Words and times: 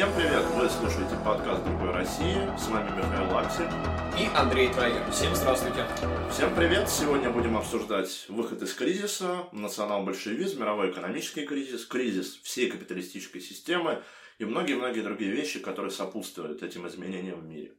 Всем 0.00 0.14
привет! 0.14 0.42
Вы 0.54 0.66
слушаете 0.70 1.14
подкаст 1.22 1.62
«Другой 1.62 1.90
России». 1.90 2.58
С 2.58 2.68
вами 2.68 2.88
Михаил 2.96 3.36
Аксель. 3.36 3.68
И 4.18 4.34
Андрей 4.34 4.72
Трайгер. 4.72 5.10
Всем 5.12 5.34
здравствуйте. 5.34 5.84
Всем 6.32 6.54
привет! 6.54 6.88
Сегодня 6.88 7.28
будем 7.28 7.54
обсуждать 7.58 8.24
выход 8.30 8.62
из 8.62 8.72
кризиса, 8.72 9.50
национал-большевизм, 9.52 10.60
мировой 10.60 10.90
экономический 10.90 11.44
кризис, 11.44 11.84
кризис 11.84 12.36
всей 12.36 12.70
капиталистической 12.70 13.40
системы 13.40 14.02
и 14.38 14.46
многие-многие 14.46 15.02
другие 15.02 15.32
вещи, 15.32 15.58
которые 15.58 15.90
сопутствуют 15.90 16.62
этим 16.62 16.88
изменениям 16.88 17.38
в 17.38 17.44
мире. 17.44 17.74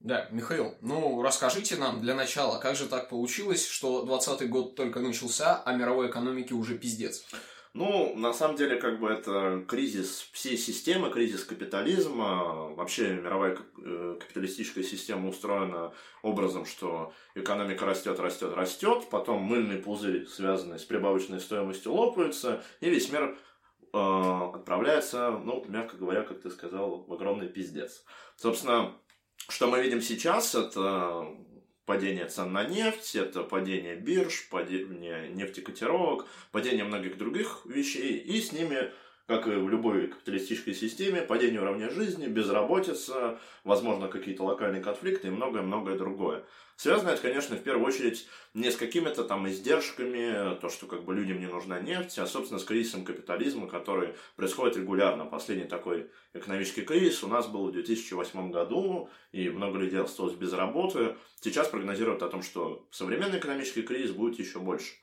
Да, 0.00 0.28
Михаил, 0.30 0.74
ну 0.82 1.22
расскажите 1.22 1.76
нам 1.76 2.02
для 2.02 2.14
начала, 2.14 2.60
как 2.60 2.76
же 2.76 2.84
так 2.84 3.08
получилось, 3.08 3.66
что 3.66 4.02
20 4.02 4.46
год 4.50 4.76
только 4.76 5.00
начался, 5.00 5.62
а 5.62 5.72
мировой 5.72 6.10
экономике 6.10 6.52
уже 6.52 6.76
пиздец? 6.76 7.24
Ну, 7.74 8.14
на 8.14 8.32
самом 8.32 8.54
деле, 8.54 8.76
как 8.76 9.00
бы 9.00 9.08
это 9.10 9.64
кризис 9.66 10.30
всей 10.32 10.56
системы, 10.56 11.10
кризис 11.10 11.42
капитализма. 11.42 12.72
Вообще 12.72 13.14
мировая 13.14 13.58
э, 13.78 14.16
капиталистическая 14.20 14.84
система 14.84 15.28
устроена 15.28 15.92
образом, 16.22 16.66
что 16.66 17.12
экономика 17.34 17.84
растет, 17.84 18.20
растет, 18.20 18.54
растет, 18.54 19.08
потом 19.10 19.42
мыльный 19.42 19.78
пузырь, 19.78 20.24
связанный 20.28 20.78
с 20.78 20.84
прибавочной 20.84 21.40
стоимостью, 21.40 21.92
лопается, 21.94 22.62
и 22.80 22.88
весь 22.88 23.10
мир 23.10 23.36
э, 23.92 24.50
отправляется, 24.54 25.30
ну, 25.30 25.64
мягко 25.66 25.96
говоря, 25.96 26.22
как 26.22 26.42
ты 26.42 26.50
сказал, 26.50 27.02
в 27.02 27.12
огромный 27.12 27.48
пиздец. 27.48 28.04
Собственно, 28.36 28.94
что 29.48 29.66
мы 29.66 29.82
видим 29.82 30.00
сейчас, 30.00 30.54
это 30.54 31.26
падение 31.86 32.26
цен 32.26 32.52
на 32.52 32.64
нефть, 32.64 33.16
это 33.16 33.42
падение 33.42 33.96
бирж, 33.96 34.48
падение 34.50 35.28
нефтекотировок, 35.28 36.26
падение 36.52 36.84
многих 36.84 37.18
других 37.18 37.62
вещей, 37.64 38.18
и 38.18 38.40
с 38.40 38.52
ними, 38.52 38.92
как 39.26 39.46
и 39.46 39.50
в 39.50 39.68
любой 39.68 40.08
капиталистической 40.08 40.74
системе, 40.74 41.22
падение 41.22 41.60
уровня 41.60 41.90
жизни, 41.90 42.26
безработица, 42.26 43.38
возможно, 43.64 44.08
какие-то 44.08 44.44
локальные 44.44 44.82
конфликты 44.82 45.28
и 45.28 45.30
многое-многое 45.30 45.96
другое. 45.96 46.44
Связано 46.76 47.10
это, 47.10 47.22
конечно, 47.22 47.56
в 47.56 47.62
первую 47.62 47.86
очередь 47.86 48.26
не 48.52 48.70
с 48.70 48.76
какими-то 48.76 49.22
там 49.24 49.48
издержками, 49.48 50.56
то, 50.56 50.68
что 50.68 50.86
как 50.86 51.04
бы 51.04 51.14
людям 51.14 51.38
не 51.38 51.46
нужна 51.46 51.78
нефть, 51.78 52.18
а, 52.18 52.26
собственно, 52.26 52.58
с 52.58 52.64
кризисом 52.64 53.04
капитализма, 53.04 53.68
который 53.68 54.14
происходит 54.36 54.76
регулярно. 54.76 55.24
Последний 55.24 55.66
такой 55.66 56.10
экономический 56.34 56.82
кризис 56.82 57.22
у 57.22 57.28
нас 57.28 57.46
был 57.46 57.68
в 57.68 57.72
2008 57.72 58.50
году, 58.50 59.08
и 59.30 59.48
много 59.48 59.78
людей 59.78 60.00
осталось 60.00 60.34
без 60.34 60.52
работы. 60.52 61.16
Сейчас 61.40 61.68
прогнозируют 61.68 62.22
о 62.22 62.28
том, 62.28 62.42
что 62.42 62.86
современный 62.90 63.38
экономический 63.38 63.82
кризис 63.82 64.10
будет 64.10 64.38
еще 64.40 64.58
больше. 64.58 64.94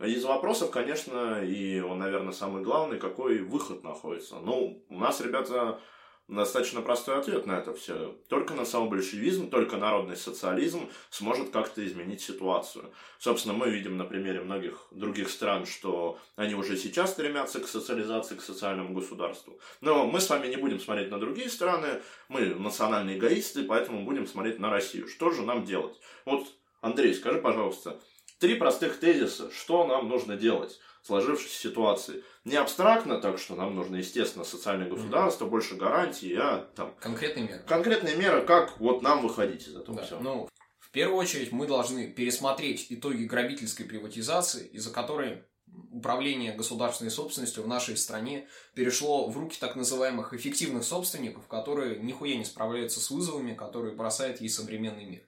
Из 0.00 0.24
вопросов, 0.24 0.70
конечно, 0.70 1.42
и 1.42 1.80
он, 1.80 1.98
наверное, 1.98 2.32
самый 2.32 2.62
главный, 2.62 2.98
какой 2.98 3.38
выход 3.38 3.82
находится. 3.82 4.36
Ну, 4.36 4.84
у 4.90 4.98
нас, 4.98 5.20
ребята, 5.22 5.80
достаточно 6.28 6.82
простой 6.82 7.18
ответ 7.18 7.46
на 7.46 7.52
это 7.52 7.72
все. 7.72 8.14
Только 8.28 8.54
национал-большевизм, 8.54 9.48
только 9.48 9.76
народный 9.76 10.16
социализм 10.16 10.90
сможет 11.10 11.50
как-то 11.50 11.86
изменить 11.86 12.20
ситуацию. 12.20 12.92
Собственно, 13.18 13.54
мы 13.54 13.70
видим 13.70 13.96
на 13.96 14.04
примере 14.04 14.40
многих 14.40 14.86
других 14.90 15.30
стран, 15.30 15.64
что 15.66 16.18
они 16.34 16.54
уже 16.54 16.76
сейчас 16.76 17.12
стремятся 17.12 17.60
к 17.60 17.68
социализации, 17.68 18.34
к 18.34 18.42
социальному 18.42 18.94
государству. 18.94 19.58
Но 19.80 20.06
мы 20.06 20.20
с 20.20 20.28
вами 20.28 20.48
не 20.48 20.56
будем 20.56 20.80
смотреть 20.80 21.10
на 21.10 21.18
другие 21.18 21.48
страны, 21.48 22.02
мы 22.28 22.54
национальные 22.54 23.16
эгоисты, 23.16 23.62
поэтому 23.64 24.04
будем 24.04 24.26
смотреть 24.26 24.58
на 24.58 24.70
Россию. 24.70 25.08
Что 25.08 25.30
же 25.30 25.42
нам 25.42 25.64
делать? 25.64 25.98
Вот, 26.24 26.46
Андрей, 26.80 27.14
скажи, 27.14 27.38
пожалуйста, 27.38 27.98
три 28.38 28.56
простых 28.56 28.98
тезиса, 28.98 29.50
что 29.50 29.86
нам 29.86 30.08
нужно 30.08 30.36
делать 30.36 30.78
сложившейся 31.02 31.58
ситуации. 31.58 32.24
Не 32.44 32.56
абстрактно 32.56 33.20
так, 33.20 33.38
что 33.38 33.54
нам 33.54 33.74
нужно, 33.76 33.96
естественно, 33.96 34.44
социальное 34.44 34.88
государство, 34.88 35.44
mm-hmm. 35.44 35.50
больше 35.50 35.76
гарантий, 35.76 36.34
а 36.34 36.68
там... 36.74 36.94
Конкретные 37.00 37.46
меры. 37.46 37.62
Конкретные 37.66 38.16
меры, 38.16 38.42
как 38.42 38.80
вот 38.80 39.02
нам 39.02 39.22
выходить 39.22 39.68
из 39.68 39.76
этого 39.76 39.98
да. 39.98 40.04
всего. 40.04 40.20
Ну, 40.20 40.48
в 40.80 40.90
первую 40.90 41.18
очередь 41.18 41.52
мы 41.52 41.66
должны 41.66 42.10
пересмотреть 42.10 42.86
итоги 42.90 43.24
грабительской 43.24 43.86
приватизации, 43.86 44.66
из-за 44.68 44.92
которой 44.92 45.44
управление 45.92 46.54
государственной 46.54 47.10
собственностью 47.10 47.62
в 47.62 47.68
нашей 47.68 47.96
стране 47.96 48.48
перешло 48.74 49.28
в 49.28 49.36
руки 49.36 49.58
так 49.60 49.76
называемых 49.76 50.32
эффективных 50.32 50.84
собственников, 50.84 51.46
которые 51.48 51.98
нихуя 51.98 52.36
не 52.36 52.44
справляются 52.44 53.00
с 53.00 53.10
вызовами, 53.10 53.54
которые 53.54 53.94
бросает 53.94 54.40
ей 54.40 54.48
современный 54.48 55.04
мир. 55.04 55.22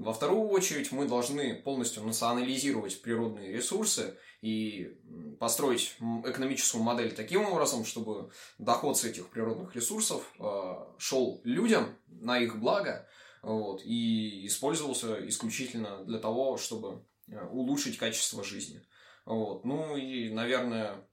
Во 0.00 0.14
вторую 0.14 0.48
очередь 0.48 0.92
мы 0.92 1.06
должны 1.06 1.56
полностью 1.56 2.02
национализировать 2.04 3.02
природные 3.02 3.52
ресурсы 3.52 4.16
и 4.40 4.96
построить 5.38 5.94
экономическую 6.24 6.82
модель 6.82 7.14
таким 7.14 7.44
образом, 7.44 7.84
чтобы 7.84 8.30
доход 8.58 8.96
с 8.96 9.04
этих 9.04 9.28
природных 9.28 9.76
ресурсов 9.76 10.24
э, 10.38 10.74
шел 10.96 11.42
людям 11.44 11.98
на 12.08 12.38
их 12.38 12.58
благо 12.58 13.06
вот, 13.42 13.82
и 13.84 14.46
использовался 14.46 15.28
исключительно 15.28 16.02
для 16.06 16.18
того, 16.18 16.56
чтобы 16.56 17.04
э, 17.28 17.38
улучшить 17.48 17.98
качество 17.98 18.42
жизни. 18.42 18.82
Вот. 19.26 19.66
Ну 19.66 19.98
и, 19.98 20.30
наверное, 20.30 21.06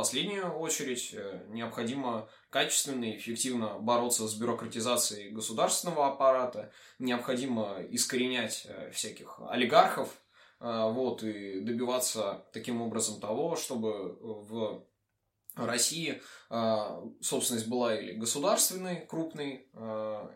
последнюю 0.00 0.50
очередь 0.54 1.10
э, 1.12 1.44
необходимо 1.48 2.26
качественно 2.48 3.04
и 3.04 3.18
эффективно 3.18 3.78
бороться 3.78 4.26
с 4.26 4.34
бюрократизацией 4.34 5.28
государственного 5.28 6.06
аппарата, 6.06 6.72
необходимо 6.98 7.82
искоренять 7.90 8.66
всяких 8.94 9.40
олигархов, 9.46 10.08
а, 10.58 10.88
вот, 10.88 11.22
и 11.22 11.60
добиваться 11.60 12.46
таким 12.54 12.80
образом 12.80 13.20
того, 13.20 13.56
чтобы 13.56 14.16
в 14.22 14.86
России 15.56 16.22
собственность 17.20 17.68
была 17.68 17.94
или 17.94 18.12
государственной, 18.12 19.04
крупной, 19.04 19.68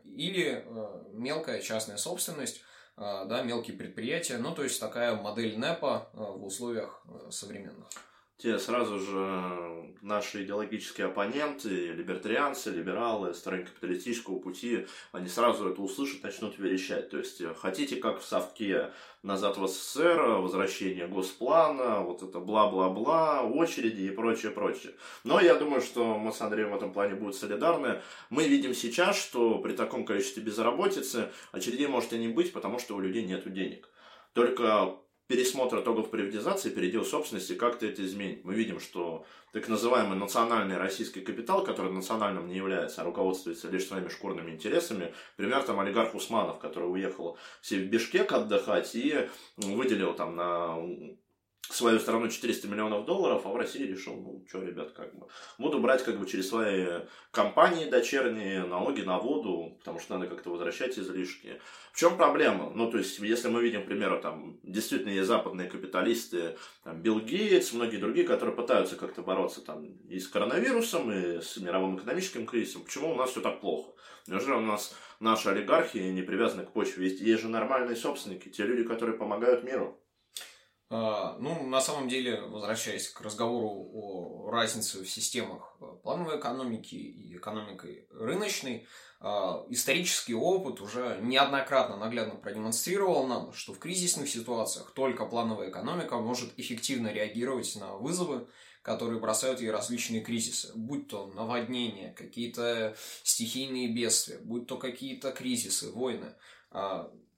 или 0.04 0.66
мелкая 1.12 1.62
частная 1.62 1.96
собственность, 1.96 2.60
да, 2.96 3.42
мелкие 3.42 3.76
предприятия, 3.76 4.36
ну, 4.38 4.54
то 4.54 4.64
есть 4.64 4.80
такая 4.80 5.14
модель 5.14 5.58
НЭПа 5.58 6.10
в 6.12 6.44
условиях 6.44 7.02
современных 7.30 7.88
те 8.36 8.58
сразу 8.58 8.98
же 8.98 9.94
наши 10.02 10.42
идеологические 10.42 11.06
оппоненты, 11.06 11.92
либертарианцы, 11.92 12.70
либералы, 12.70 13.32
сторонники 13.32 13.68
капиталистического 13.68 14.38
пути, 14.38 14.86
они 15.12 15.28
сразу 15.28 15.68
это 15.68 15.80
услышат, 15.80 16.22
начнут 16.22 16.58
верещать. 16.58 17.10
То 17.10 17.18
есть, 17.18 17.40
хотите, 17.56 17.96
как 17.96 18.20
в 18.20 18.24
совке 18.24 18.90
назад 19.22 19.56
в 19.56 19.66
СССР, 19.66 20.20
возвращение 20.20 21.06
госплана, 21.06 22.00
вот 22.00 22.22
это 22.22 22.40
бла-бла-бла, 22.40 23.42
очереди 23.42 24.02
и 24.02 24.10
прочее, 24.10 24.50
прочее. 24.50 24.94
Но 25.22 25.40
я 25.40 25.54
думаю, 25.54 25.80
что 25.80 26.18
мы 26.18 26.32
с 26.32 26.40
Андреем 26.40 26.72
в 26.72 26.76
этом 26.76 26.92
плане 26.92 27.14
будут 27.14 27.36
солидарны. 27.36 28.02
Мы 28.30 28.48
видим 28.48 28.74
сейчас, 28.74 29.16
что 29.16 29.58
при 29.58 29.72
таком 29.72 30.04
количестве 30.04 30.42
безработицы 30.42 31.30
очередей 31.52 31.86
может 31.86 32.12
и 32.12 32.18
не 32.18 32.28
быть, 32.28 32.52
потому 32.52 32.78
что 32.78 32.96
у 32.96 33.00
людей 33.00 33.24
нет 33.24 33.50
денег. 33.50 33.88
Только 34.34 34.96
пересмотр 35.26 35.80
итогов 35.80 36.10
приватизации, 36.10 36.70
передел 36.70 37.04
собственности 37.04 37.54
как-то 37.54 37.86
это 37.86 38.04
изменит. 38.04 38.44
Мы 38.44 38.54
видим, 38.54 38.80
что 38.80 39.24
так 39.52 39.68
называемый 39.68 40.18
национальный 40.18 40.76
российский 40.76 41.20
капитал, 41.20 41.64
который 41.64 41.92
национальным 41.92 42.46
не 42.46 42.56
является, 42.56 43.00
а 43.00 43.04
руководствуется 43.04 43.70
лишь 43.70 43.86
своими 43.86 44.08
шкурными 44.08 44.50
интересами, 44.50 45.14
пример 45.36 45.62
там 45.62 45.80
олигарх 45.80 46.14
Усманов, 46.14 46.58
который 46.58 46.90
уехал 46.90 47.38
в 47.62 47.72
Бишкек 47.72 48.32
отдыхать 48.32 48.94
и 48.94 49.28
выделил 49.56 50.14
там 50.14 50.36
на 50.36 50.76
свою 51.70 51.98
страну 51.98 52.28
400 52.28 52.68
миллионов 52.68 53.04
долларов, 53.06 53.42
а 53.44 53.48
в 53.48 53.56
России 53.56 53.84
решил, 53.84 54.14
ну, 54.14 54.44
что, 54.48 54.62
ребят, 54.62 54.92
как 54.92 55.14
бы, 55.16 55.26
буду 55.58 55.78
брать 55.78 56.04
как 56.04 56.18
бы 56.18 56.26
через 56.26 56.48
свои 56.48 56.86
компании 57.30 57.88
дочерние 57.88 58.64
налоги 58.64 59.02
на 59.02 59.18
воду, 59.18 59.76
потому 59.78 59.98
что 59.98 60.14
надо 60.14 60.28
как-то 60.28 60.50
возвращать 60.50 60.98
излишки. 60.98 61.60
В 61.92 61.98
чем 61.98 62.16
проблема? 62.16 62.70
Ну, 62.74 62.90
то 62.90 62.98
есть, 62.98 63.18
если 63.18 63.48
мы 63.48 63.62
видим, 63.62 63.84
к 63.84 63.86
примеру, 63.86 64.20
там, 64.20 64.58
действительно 64.62 65.10
есть 65.10 65.28
западные 65.28 65.68
капиталисты, 65.68 66.56
там, 66.82 67.00
Билл 67.00 67.20
Гейтс, 67.20 67.72
многие 67.72 67.98
другие, 67.98 68.26
которые 68.26 68.54
пытаются 68.54 68.96
как-то 68.96 69.22
бороться 69.22 69.60
там 69.60 69.84
и 69.84 70.18
с 70.18 70.28
коронавирусом, 70.28 71.12
и 71.12 71.40
с 71.40 71.56
мировым 71.56 71.96
экономическим 71.96 72.46
кризисом, 72.46 72.82
почему 72.82 73.12
у 73.12 73.16
нас 73.16 73.30
все 73.30 73.40
так 73.40 73.60
плохо? 73.60 73.92
Неужели 74.26 74.54
у 74.54 74.60
нас 74.60 74.96
наши 75.20 75.48
олигархи 75.50 75.98
не 75.98 76.22
привязаны 76.22 76.64
к 76.64 76.72
почве? 76.72 77.08
Есть, 77.08 77.20
есть 77.20 77.42
же 77.42 77.48
нормальные 77.48 77.96
собственники, 77.96 78.48
те 78.48 78.64
люди, 78.64 78.84
которые 78.84 79.18
помогают 79.18 79.64
миру. 79.64 80.00
А, 80.90 81.36
ну, 81.38 81.66
на 81.66 81.80
самом 81.80 82.08
деле, 82.08 82.40
возвращаясь 82.42 83.08
к 83.08 83.20
разговору 83.20 83.90
о 83.92 84.50
разнице 84.50 85.02
в 85.02 85.08
системах 85.08 85.76
э, 85.80 85.86
плановой 86.02 86.38
экономики 86.38 86.94
и 86.94 87.36
экономикой 87.36 88.06
рыночной, 88.10 88.86
а, 89.20 89.64
исторический 89.70 90.34
опыт 90.34 90.82
уже 90.82 91.18
неоднократно 91.22 91.96
наглядно 91.96 92.34
продемонстрировал 92.36 93.26
нам, 93.26 93.54
что 93.54 93.72
в 93.72 93.78
кризисных 93.78 94.28
ситуациях 94.28 94.92
только 94.92 95.24
плановая 95.24 95.70
экономика 95.70 96.18
может 96.18 96.52
эффективно 96.58 97.08
реагировать 97.08 97.74
на 97.76 97.96
вызовы, 97.96 98.46
которые 98.82 99.18
бросают 99.18 99.62
ей 99.62 99.70
различные 99.70 100.20
кризисы, 100.20 100.72
будь 100.74 101.08
то 101.08 101.28
наводнения, 101.28 102.12
какие-то 102.12 102.94
стихийные 103.22 103.88
бедствия, 103.88 104.38
будь 104.40 104.66
то 104.66 104.76
какие-то 104.76 105.32
кризисы, 105.32 105.90
войны. 105.90 106.34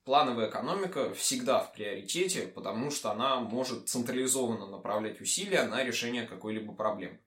Плановая 0.07 0.49
экономика 0.49 1.13
всегда 1.15 1.59
в 1.59 1.73
приоритете, 1.73 2.43
потому 2.43 2.93
что 2.93 3.11
она 3.11 3.41
может 3.41 3.89
централизованно 3.89 4.69
направлять 4.69 5.21
усилия 5.21 5.65
на 5.65 5.83
решение 5.83 6.29
какой-либо 6.29 6.73
проблемы. 6.75 7.19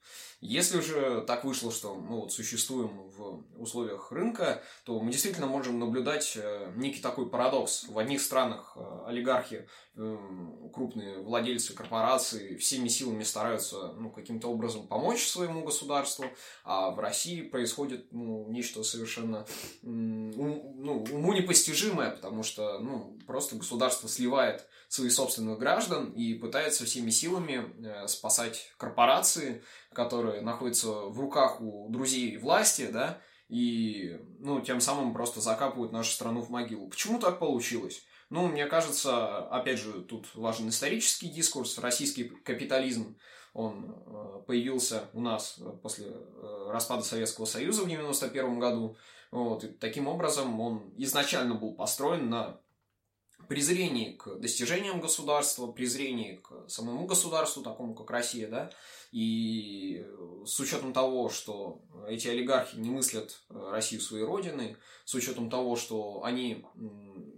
Если 0.41 0.79
же 0.79 1.21
так 1.27 1.43
вышло, 1.43 1.69
что 1.69 1.95
мы 1.95 2.21
вот 2.21 2.31
существуем 2.31 3.09
в 3.09 3.43
условиях 3.57 4.09
рынка, 4.13 4.63
то 4.85 4.97
мы 5.01 5.11
действительно 5.11 5.47
можем 5.47 5.79
наблюдать 5.79 6.37
э, 6.37 6.71
некий 6.77 7.01
такой 7.01 7.29
парадокс. 7.29 7.89
В 7.89 7.99
одних 7.99 8.21
странах 8.21 8.71
э, 8.77 9.03
олигархи, 9.07 9.67
э, 9.95 10.17
крупные 10.73 11.19
владельцы 11.19 11.73
корпораций 11.73 12.55
всеми 12.55 12.87
силами 12.87 13.23
стараются 13.23 13.91
ну, 13.97 14.09
каким-то 14.11 14.47
образом 14.47 14.87
помочь 14.87 15.27
своему 15.27 15.61
государству, 15.61 16.23
а 16.63 16.91
в 16.91 16.99
России 16.99 17.41
происходит 17.41 18.07
ну, 18.13 18.47
нечто 18.49 18.81
совершенно 18.83 19.45
ну, 19.81 21.03
уму 21.11 21.33
непостижимое, 21.33 22.11
потому 22.11 22.43
что 22.43 22.79
ну, 22.79 23.19
просто 23.27 23.57
государство 23.57 24.07
сливает 24.07 24.65
своих 24.87 25.11
собственных 25.11 25.59
граждан 25.59 26.11
и 26.13 26.33
пытается 26.33 26.85
всеми 26.85 27.09
силами 27.09 28.07
спасать 28.07 28.71
корпорации, 28.77 29.61
которые 29.93 30.41
находятся 30.41 30.91
в 30.91 31.19
руках 31.19 31.61
у 31.61 31.89
друзей 31.89 32.37
власти, 32.37 32.89
да, 32.91 33.21
и, 33.49 34.19
ну, 34.39 34.61
тем 34.61 34.79
самым 34.79 35.13
просто 35.13 35.41
закапывают 35.41 35.91
нашу 35.91 36.11
страну 36.11 36.41
в 36.41 36.49
могилу. 36.49 36.87
Почему 36.87 37.19
так 37.19 37.39
получилось? 37.39 38.03
Ну, 38.29 38.47
мне 38.47 38.67
кажется, 38.67 39.39
опять 39.47 39.79
же, 39.79 40.03
тут 40.03 40.27
важен 40.35 40.69
исторический 40.69 41.29
дискурс. 41.29 41.79
Российский 41.79 42.25
капитализм, 42.25 43.17
он 43.53 43.95
э, 44.05 44.41
появился 44.45 45.09
у 45.13 45.21
нас 45.21 45.59
после 45.81 46.05
э, 46.09 46.69
распада 46.69 47.01
Советского 47.01 47.45
Союза 47.45 47.81
в 47.81 47.85
1991 47.85 48.59
году. 48.59 48.97
Вот, 49.31 49.79
таким 49.79 50.07
образом 50.07 50.59
он 50.59 50.93
изначально 50.97 51.55
был 51.55 51.73
построен 51.73 52.29
на 52.29 52.59
презрении 53.49 54.13
к 54.13 54.35
достижениям 54.35 55.01
государства, 55.01 55.71
презрении 55.71 56.35
к 56.35 56.69
самому 56.69 57.07
государству, 57.07 57.63
такому 57.63 57.95
как 57.95 58.11
Россия, 58.11 58.47
да, 58.47 58.69
и 59.11 60.05
с 60.45 60.59
учетом 60.59 60.93
того, 60.93 61.29
что 61.29 61.81
эти 62.07 62.27
олигархи 62.27 62.75
не 62.75 62.91
мыслят 62.91 63.41
э, 63.49 63.69
Россию 63.71 64.01
своей 64.01 64.23
родиной, 64.23 64.77
с 65.03 65.15
учетом 65.15 65.49
того, 65.49 65.75
что 65.75 66.21
они 66.23 66.63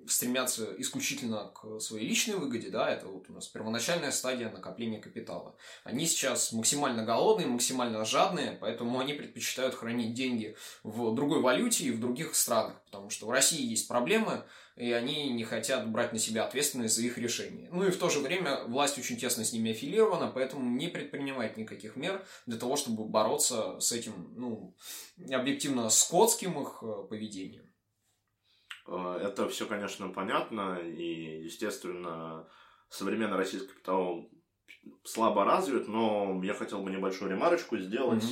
стремятся 0.06 0.76
исключительно 0.78 1.52
к 1.54 1.80
своей 1.80 2.08
личной 2.08 2.36
выгоде, 2.36 2.70
да, 2.70 2.90
это 2.90 3.08
вот 3.08 3.30
у 3.30 3.34
нас 3.34 3.48
первоначальная 3.48 4.12
стадия 4.12 4.52
накопления 4.52 5.00
капитала. 5.00 5.56
Они 5.86 6.06
сейчас 6.06 6.52
максимально 6.52 7.06
голодные, 7.06 7.48
максимально 7.48 8.04
жадные, 8.04 8.58
поэтому 8.60 9.00
они 9.00 9.14
предпочитают 9.14 9.76
хранить 9.76 10.14
деньги 10.14 10.58
в 10.84 11.16
другой 11.16 11.40
валюте 11.40 11.86
и 11.86 11.92
в 11.92 12.02
других 12.02 12.36
странах, 12.36 12.82
потому 12.86 13.10
что 13.10 13.28
в 13.28 13.32
России 13.32 13.66
есть 13.66 13.88
проблемы, 13.88 14.44
и 14.76 14.92
они 14.92 15.30
не 15.30 15.44
хотят 15.44 15.90
брать 15.90 16.14
на 16.14 16.20
себя 16.20 16.46
ответственность 16.46 16.96
за 16.96 17.04
их 17.04 17.18
решение. 17.18 17.70
Ну 17.72 17.86
и 17.86 17.92
в 17.92 17.98
то 17.98 18.10
же 18.10 18.20
время 18.20 18.64
власть 18.66 18.98
очень 18.98 19.18
тесно 19.18 19.44
с 19.44 19.54
ними 19.54 19.72
аффилирована, 19.72 20.28
поэтому 20.28 20.70
не 20.70 20.88
предпринимает 20.88 21.58
никаких 21.58 21.96
мер 21.96 22.26
для 22.46 22.58
того, 22.58 22.76
чтобы 22.76 23.06
бороться 23.06 23.80
с 23.80 23.92
этим, 23.92 24.34
ну, 24.36 24.76
объективно 25.32 25.90
скотским 25.90 26.62
их 26.62 26.80
э, 26.82 27.08
поведением. 27.10 27.72
Э, 28.88 29.20
это 29.22 29.50
все, 29.50 29.66
конечно, 29.66 30.10
понятно, 30.10 30.80
и, 30.80 31.44
естественно, 31.44 32.48
современный 32.90 33.38
российский 33.38 33.68
капитал 33.68 34.30
слабо 35.04 35.46
развит, 35.46 35.88
но 35.88 36.42
я 36.44 36.54
хотел 36.54 36.82
бы 36.82 36.92
небольшую 36.92 37.32
ремарочку 37.32 37.78
сделать. 37.78 38.24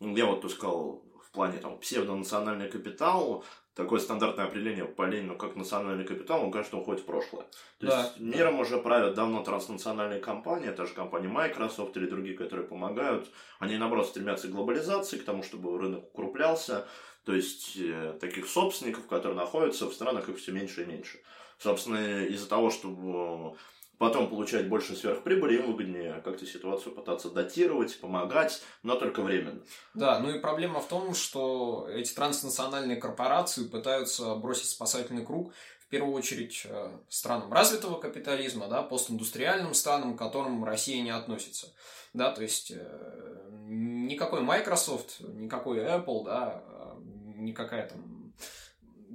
Mm-hmm. 0.00 0.18
Я 0.18 0.26
вот 0.26 0.44
искал 0.44 1.04
в 1.22 1.30
плане 1.30 1.58
там 1.58 1.78
псевдонациональный 1.78 2.70
капитал, 2.70 3.44
такое 3.76 4.00
стандартное 4.00 4.46
определение 4.46 4.86
по 4.86 5.06
Ленину 5.06 5.36
как 5.36 5.54
национальный 5.54 6.04
капитал, 6.04 6.42
он, 6.42 6.50
конечно, 6.50 6.78
уходит 6.78 7.02
в 7.02 7.04
прошлое. 7.04 7.44
То 7.78 7.86
да, 7.86 8.00
есть 8.00 8.18
миром 8.18 8.56
да. 8.56 8.62
уже 8.62 8.78
правят 8.78 9.14
давно 9.14 9.44
транснациональные 9.44 10.18
компании, 10.18 10.70
это 10.70 10.86
же 10.86 10.94
компании 10.94 11.28
Microsoft 11.28 11.94
или 11.96 12.06
другие, 12.06 12.36
которые 12.36 12.66
помогают. 12.66 13.30
Они, 13.58 13.76
наоборот, 13.76 14.08
стремятся 14.08 14.48
к 14.48 14.52
глобализации, 14.52 15.18
к 15.18 15.24
тому, 15.24 15.42
чтобы 15.42 15.78
рынок 15.78 16.04
укруплялся. 16.06 16.88
То 17.24 17.34
есть 17.34 17.76
э, 17.76 18.16
таких 18.18 18.48
собственников, 18.48 19.06
которые 19.06 19.36
находятся 19.36 19.86
в 19.90 19.92
странах, 19.92 20.30
их 20.30 20.38
все 20.38 20.52
меньше 20.52 20.82
и 20.82 20.86
меньше. 20.86 21.18
Собственно, 21.58 22.24
из-за 22.24 22.48
того, 22.48 22.70
чтобы 22.70 23.56
потом 23.98 24.28
получать 24.28 24.68
больше 24.68 24.94
сверхприбыли, 24.94 25.58
им 25.58 25.72
выгоднее 25.72 26.20
как-то 26.24 26.46
ситуацию 26.46 26.94
пытаться 26.94 27.30
датировать, 27.30 27.98
помогать, 28.00 28.62
но 28.82 28.96
только 28.96 29.22
временно. 29.22 29.60
Да, 29.94 30.18
ну 30.18 30.30
и 30.30 30.38
проблема 30.38 30.80
в 30.80 30.88
том, 30.88 31.14
что 31.14 31.88
эти 31.90 32.14
транснациональные 32.14 32.96
корпорации 32.96 33.64
пытаются 33.64 34.34
бросить 34.34 34.68
спасательный 34.68 35.24
круг 35.24 35.52
в 35.86 35.88
первую 35.88 36.14
очередь 36.14 36.62
э, 36.64 36.90
странам 37.08 37.52
развитого 37.52 38.00
капитализма, 38.00 38.66
да, 38.66 38.82
постиндустриальным 38.82 39.72
странам, 39.72 40.16
к 40.16 40.18
которым 40.18 40.64
Россия 40.64 41.00
не 41.00 41.10
относится. 41.10 41.72
Да, 42.12 42.32
то 42.32 42.42
есть 42.42 42.72
э, 42.74 43.50
никакой 43.68 44.40
Microsoft, 44.40 45.20
никакой 45.20 45.78
Apple, 45.78 46.24
да, 46.24 46.62
э, 46.66 46.94
никакая 47.36 47.88
там 47.88 48.15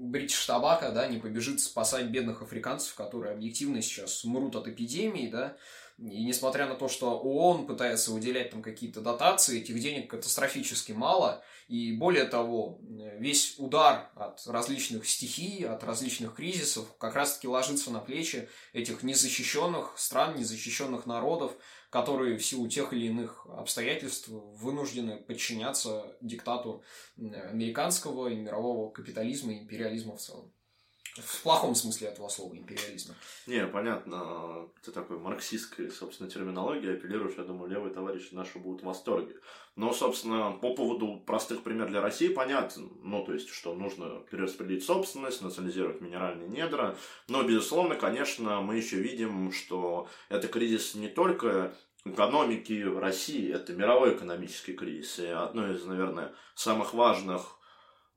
Бритиш 0.02 0.44
Табака, 0.48 0.90
да, 0.90 1.06
не 1.06 1.20
побежит 1.20 1.62
спасать 1.62 2.08
бедных 2.08 2.42
африканцев, 2.42 2.96
которые 2.96 3.34
объективно 3.34 3.84
сейчас 3.84 4.24
мрут 4.24 4.56
от 4.56 4.68
эпидемии, 4.68 5.30
да, 5.30 5.56
и 5.98 6.24
несмотря 6.24 6.68
на 6.68 6.76
то, 6.76 6.88
что 6.88 7.20
ООН 7.20 7.68
пытается 7.68 8.12
выделять 8.12 8.52
там 8.52 8.62
какие-то 8.62 9.02
дотации, 9.02 9.62
этих 9.62 9.80
денег 9.80 10.10
катастрофически 10.10 10.92
мало, 10.92 11.44
и 11.68 11.94
более 11.94 12.26
того, 12.26 12.80
весь 12.82 13.56
удар 13.58 14.10
от 14.16 14.46
различных 14.48 15.08
стихий, 15.08 15.64
от 15.66 15.84
различных 15.84 16.36
кризисов 16.36 16.86
как 16.98 17.16
раз-таки 17.16 17.48
ложится 17.48 17.92
на 17.92 18.00
плечи 18.00 18.50
этих 18.74 19.04
незащищенных 19.04 19.94
стран, 19.98 20.36
незащищенных 20.38 21.06
народов, 21.06 21.54
которые 21.90 22.38
в 22.38 22.46
силу 22.46 22.68
тех 22.68 22.94
или 22.94 23.08
иных 23.08 23.46
обстоятельств 23.48 24.28
вынуждены 24.30 25.18
подчиняться 25.18 26.16
диктату 26.22 26.84
американского 27.18 28.30
и 28.30 28.36
мирового 28.36 28.92
капитализма 28.92 29.54
и 29.54 29.60
империализма 29.60 30.16
в 30.16 30.22
целом. 30.22 30.52
В 31.18 31.44
плохом 31.44 31.76
смысле 31.76 32.08
этого 32.08 32.30
слова 32.30 32.56
империализма. 32.56 33.16
Не, 33.46 33.68
понятно. 33.68 34.70
Ты 34.82 34.92
такой 34.92 35.18
марксистской, 35.18 35.92
собственно, 35.92 36.30
терминологии 36.30 36.96
апеллируешь. 36.96 37.36
Я 37.38 37.44
думаю, 37.44 37.70
левые 37.70 37.94
товарищи 37.94 38.34
наши 38.34 38.60
будут 38.60 38.82
в 38.82 38.86
восторге. 38.86 39.36
Но, 39.76 39.92
собственно, 39.92 40.52
по 40.52 40.74
поводу 40.74 41.18
простых 41.18 41.64
примеров 41.64 41.90
для 41.90 42.02
России 42.02 42.30
понятно. 42.30 42.88
Ну, 43.02 43.26
то 43.26 43.34
есть, 43.34 43.50
что 43.50 43.74
нужно 43.74 44.22
перераспределить 44.32 44.86
собственность, 44.86 45.42
национализировать 45.42 46.00
минеральные 46.00 46.48
недра. 46.48 46.98
Но, 47.28 47.44
безусловно, 47.44 47.96
конечно, 47.96 48.62
мы 48.62 48.78
еще 48.78 48.96
видим, 48.98 49.52
что 49.52 50.08
это 50.30 50.48
кризис 50.48 50.96
не 50.96 51.10
только 51.10 51.76
экономики 52.06 52.84
России, 52.84 53.54
это 53.54 53.74
мировой 53.74 54.16
экономический 54.16 54.74
кризис. 54.74 55.20
И 55.20 55.26
одно 55.26 55.70
из, 55.72 55.84
наверное, 55.84 56.34
самых 56.56 56.94
важных 56.94 57.58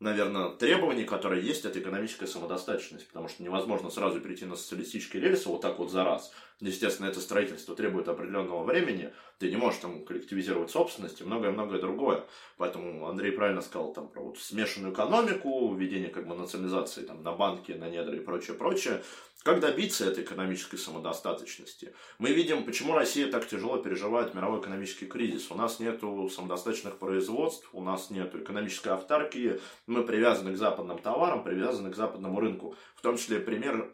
наверное, 0.00 0.50
требований, 0.50 1.04
которые 1.04 1.44
есть, 1.44 1.64
это 1.64 1.78
экономическая 1.78 2.26
самодостаточность, 2.26 3.08
потому 3.08 3.28
что 3.28 3.42
невозможно 3.42 3.90
сразу 3.90 4.20
перейти 4.20 4.44
на 4.44 4.56
социалистические 4.56 5.22
рельсы 5.22 5.48
вот 5.48 5.60
так 5.60 5.78
вот 5.78 5.90
за 5.90 6.04
раз. 6.04 6.32
Естественно, 6.60 7.06
это 7.06 7.20
строительство 7.20 7.74
требует 7.74 8.08
определенного 8.08 8.64
времени, 8.64 9.12
ты 9.38 9.50
не 9.50 9.56
можешь 9.56 9.80
там 9.80 10.04
коллективизировать 10.04 10.70
собственность 10.70 11.20
и 11.20 11.24
многое-многое 11.24 11.80
другое. 11.80 12.24
Поэтому 12.56 13.06
Андрей 13.08 13.32
правильно 13.32 13.60
сказал 13.60 13.92
там 13.92 14.08
про 14.08 14.22
вот 14.22 14.38
смешанную 14.38 14.94
экономику, 14.94 15.74
введение 15.74 16.10
как 16.10 16.28
бы 16.28 16.34
национализации 16.34 17.02
там 17.02 17.22
на 17.22 17.32
банки, 17.32 17.72
на 17.72 17.90
недра 17.90 18.16
и 18.16 18.20
прочее, 18.20 18.56
прочее. 18.56 19.02
Как 19.42 19.60
добиться 19.60 20.06
этой 20.06 20.24
экономической 20.24 20.78
самодостаточности? 20.78 21.92
Мы 22.18 22.30
видим, 22.30 22.64
почему 22.64 22.94
Россия 22.94 23.30
так 23.30 23.46
тяжело 23.46 23.76
переживает 23.76 24.32
мировой 24.32 24.60
экономический 24.60 25.04
кризис. 25.04 25.50
У 25.50 25.54
нас 25.54 25.80
нет 25.80 26.00
самодостаточных 26.00 26.98
производств, 26.98 27.68
у 27.74 27.82
нас 27.82 28.08
нет 28.08 28.34
экономической 28.34 28.88
автаркии, 28.88 29.60
мы 29.86 30.04
привязаны 30.04 30.52
к 30.52 30.56
западным 30.56 30.98
товарам, 30.98 31.44
привязаны 31.44 31.90
к 31.90 31.96
западному 31.96 32.40
рынку. 32.40 32.74
В 32.96 33.02
том 33.02 33.16
числе 33.16 33.40
пример 33.40 33.92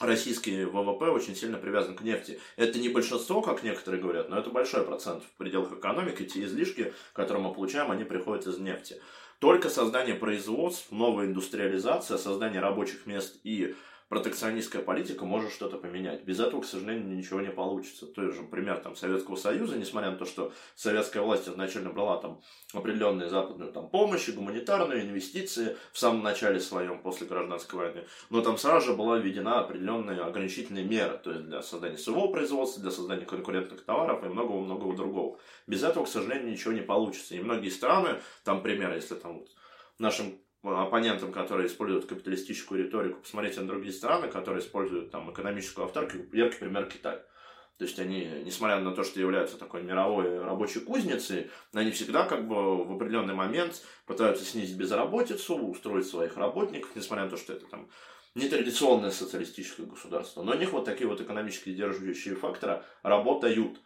российский 0.00 0.64
ВВП 0.64 1.10
очень 1.10 1.34
сильно 1.34 1.58
привязан 1.58 1.96
к 1.96 2.02
нефти. 2.02 2.40
Это 2.56 2.78
не 2.78 2.88
большинство, 2.88 3.42
как 3.42 3.62
некоторые 3.62 4.00
говорят, 4.00 4.28
но 4.28 4.38
это 4.38 4.50
большой 4.50 4.84
процент 4.84 5.22
в 5.24 5.36
пределах 5.36 5.72
экономики. 5.72 6.24
Те 6.24 6.44
излишки, 6.44 6.92
которые 7.12 7.42
мы 7.42 7.54
получаем, 7.54 7.90
они 7.90 8.04
приходят 8.04 8.46
из 8.46 8.58
нефти. 8.58 9.00
Только 9.38 9.68
создание 9.70 10.16
производств, 10.16 10.90
новая 10.90 11.26
индустриализация, 11.26 12.18
создание 12.18 12.60
рабочих 12.60 13.06
мест 13.06 13.38
и 13.44 13.76
протекционистская 14.08 14.82
политика 14.82 15.24
может 15.24 15.52
что-то 15.52 15.76
поменять. 15.76 16.24
Без 16.24 16.40
этого, 16.40 16.62
к 16.62 16.66
сожалению, 16.66 17.16
ничего 17.16 17.40
не 17.40 17.50
получится. 17.50 18.06
Той 18.06 18.32
же 18.32 18.42
пример 18.42 18.78
там, 18.78 18.96
Советского 18.96 19.36
Союза, 19.36 19.76
несмотря 19.76 20.10
на 20.10 20.16
то, 20.16 20.24
что 20.24 20.52
советская 20.74 21.22
власть 21.22 21.48
изначально 21.48 21.90
брала 21.90 22.18
там 22.18 22.40
определенную 22.72 23.28
западную 23.28 23.72
там, 23.72 23.90
помощь, 23.90 24.28
гуманитарную, 24.28 25.02
инвестиции 25.02 25.76
в 25.92 25.98
самом 25.98 26.22
начале 26.22 26.60
своем, 26.60 27.02
после 27.02 27.26
гражданской 27.26 27.78
войны, 27.78 28.06
но 28.30 28.40
там 28.40 28.56
сразу 28.56 28.88
же 28.88 28.94
была 28.94 29.18
введена 29.18 29.60
определенная 29.60 30.24
ограничительная 30.24 30.84
мера, 30.84 31.18
то 31.18 31.30
есть 31.30 31.44
для 31.44 31.62
создания 31.62 31.98
своего 31.98 32.28
производства, 32.28 32.82
для 32.82 32.90
создания 32.90 33.26
конкурентных 33.26 33.84
товаров 33.84 34.24
и 34.24 34.28
многого-многого 34.28 34.96
другого. 34.96 35.38
Без 35.66 35.82
этого, 35.82 36.04
к 36.04 36.08
сожалению, 36.08 36.50
ничего 36.50 36.72
не 36.72 36.80
получится. 36.80 37.34
И 37.34 37.40
многие 37.40 37.68
страны, 37.68 38.20
там 38.44 38.62
примеры, 38.62 38.94
если 38.94 39.14
там 39.14 39.40
вот 39.40 39.48
в 39.98 40.00
нашем 40.00 40.38
оппонентам, 40.62 41.32
которые 41.32 41.68
используют 41.68 42.06
капиталистическую 42.06 42.84
риторику, 42.84 43.20
посмотрите 43.20 43.60
на 43.60 43.68
другие 43.68 43.92
страны, 43.92 44.28
которые 44.28 44.60
используют 44.60 45.10
там 45.10 45.32
экономическую 45.32 45.84
авторку, 45.84 46.16
яркий 46.32 46.58
пример 46.58 46.86
Китай. 46.86 47.20
То 47.78 47.84
есть 47.84 47.98
они, 48.00 48.24
несмотря 48.44 48.80
на 48.80 48.92
то, 48.92 49.04
что 49.04 49.20
являются 49.20 49.56
такой 49.56 49.84
мировой 49.84 50.42
рабочей 50.42 50.80
кузницей, 50.80 51.48
они 51.72 51.92
всегда 51.92 52.24
как 52.24 52.48
бы 52.48 52.84
в 52.84 52.92
определенный 52.92 53.34
момент 53.34 53.84
пытаются 54.04 54.44
снизить 54.44 54.76
безработицу, 54.76 55.56
устроить 55.56 56.08
своих 56.08 56.36
работников, 56.36 56.90
несмотря 56.96 57.26
на 57.26 57.30
то, 57.30 57.36
что 57.36 57.52
это 57.52 57.66
там 57.66 57.88
нетрадиционное 58.34 59.12
социалистическое 59.12 59.86
государство. 59.86 60.42
Но 60.42 60.52
у 60.52 60.56
них 60.56 60.72
вот 60.72 60.86
такие 60.86 61.06
вот 61.08 61.20
экономические 61.20 61.76
держащие 61.76 62.34
факторы 62.34 62.82
работают. 63.04 63.78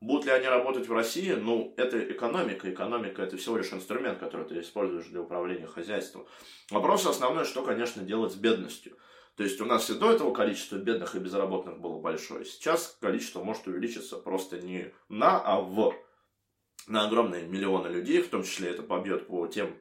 Будут 0.00 0.26
ли 0.26 0.30
они 0.30 0.46
работать 0.46 0.86
в 0.86 0.92
России? 0.92 1.32
Ну, 1.32 1.74
это 1.76 1.98
экономика. 1.98 2.70
Экономика– 2.70 3.22
это 3.24 3.36
всего 3.36 3.56
лишь 3.56 3.72
инструмент, 3.72 4.20
который 4.20 4.46
ты 4.46 4.60
используешь 4.60 5.06
для 5.06 5.20
управления 5.20 5.66
хозяйством. 5.66 6.26
Вопрос 6.70 7.04
основной, 7.06 7.44
что, 7.44 7.62
конечно, 7.62 8.02
делать 8.02 8.32
с 8.32 8.36
бедностью. 8.36 8.96
То 9.34 9.42
есть 9.42 9.60
у 9.60 9.64
нас 9.64 9.90
и 9.90 9.94
до 9.94 10.12
этого 10.12 10.32
количество 10.32 10.76
бедных 10.76 11.16
и 11.16 11.18
безработных 11.18 11.80
было 11.80 12.00
большое. 12.00 12.44
Сейчас 12.44 12.96
количество 13.00 13.42
может 13.42 13.66
увеличиться 13.66 14.18
просто 14.18 14.60
не 14.60 14.92
на, 15.08 15.40
а 15.40 15.60
в. 15.60 15.94
На 16.86 17.06
огромные 17.06 17.46
миллионы 17.46 17.88
людей, 17.88 18.22
в 18.22 18.28
том 18.28 18.44
числе 18.44 18.70
это 18.70 18.82
побьет 18.82 19.26
по 19.26 19.46
тем 19.46 19.76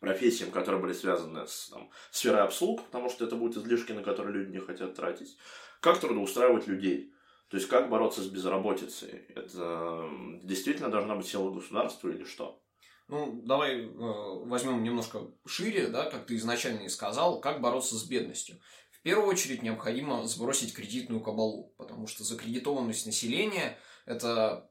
профессиям, 0.00 0.50
которые 0.50 0.82
были 0.82 0.92
связаны 0.92 1.46
с 1.46 1.70
там, 1.70 1.90
сферой 2.10 2.42
обслуг, 2.42 2.84
потому 2.84 3.10
что 3.10 3.24
это 3.24 3.36
будут 3.36 3.56
излишки, 3.56 3.92
на 3.92 4.02
которые 4.02 4.34
люди 4.34 4.52
не 4.52 4.60
хотят 4.60 4.94
тратить. 4.94 5.36
Как 5.80 5.98
трудоустраивать 5.98 6.66
людей? 6.66 7.12
То 7.48 7.56
есть, 7.56 7.68
как 7.68 7.88
бороться 7.88 8.22
с 8.22 8.26
безработицей? 8.26 9.24
Это 9.34 10.08
действительно 10.42 10.90
должна 10.90 11.14
быть 11.14 11.26
сила 11.26 11.50
государства 11.50 12.08
или 12.08 12.24
что? 12.24 12.60
Ну, 13.08 13.40
давай 13.44 13.84
э, 13.84 13.88
возьмем 13.88 14.82
немножко 14.82 15.28
шире, 15.46 15.86
да, 15.86 16.10
как 16.10 16.26
ты 16.26 16.34
изначально 16.36 16.80
и 16.80 16.88
сказал, 16.88 17.40
как 17.40 17.60
бороться 17.60 17.94
с 17.94 18.04
бедностью. 18.04 18.58
В 18.90 19.00
первую 19.02 19.28
очередь 19.28 19.62
необходимо 19.62 20.26
сбросить 20.26 20.74
кредитную 20.74 21.20
кабалу, 21.20 21.72
потому 21.76 22.08
что 22.08 22.24
закредитованность 22.24 23.06
населения– 23.06 23.78
это 24.06 24.68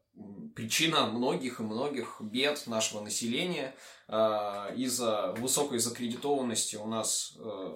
причина 0.54 1.08
многих 1.08 1.62
и 1.62 1.64
многих 1.64 2.18
бед 2.20 2.68
нашего 2.68 3.02
населения. 3.02 3.74
Э, 4.10 4.76
из-за 4.76 5.34
высокой 5.38 5.80
закредитованности 5.80 6.76
у 6.76 6.88
нас 6.88 7.38
э, 7.40 7.74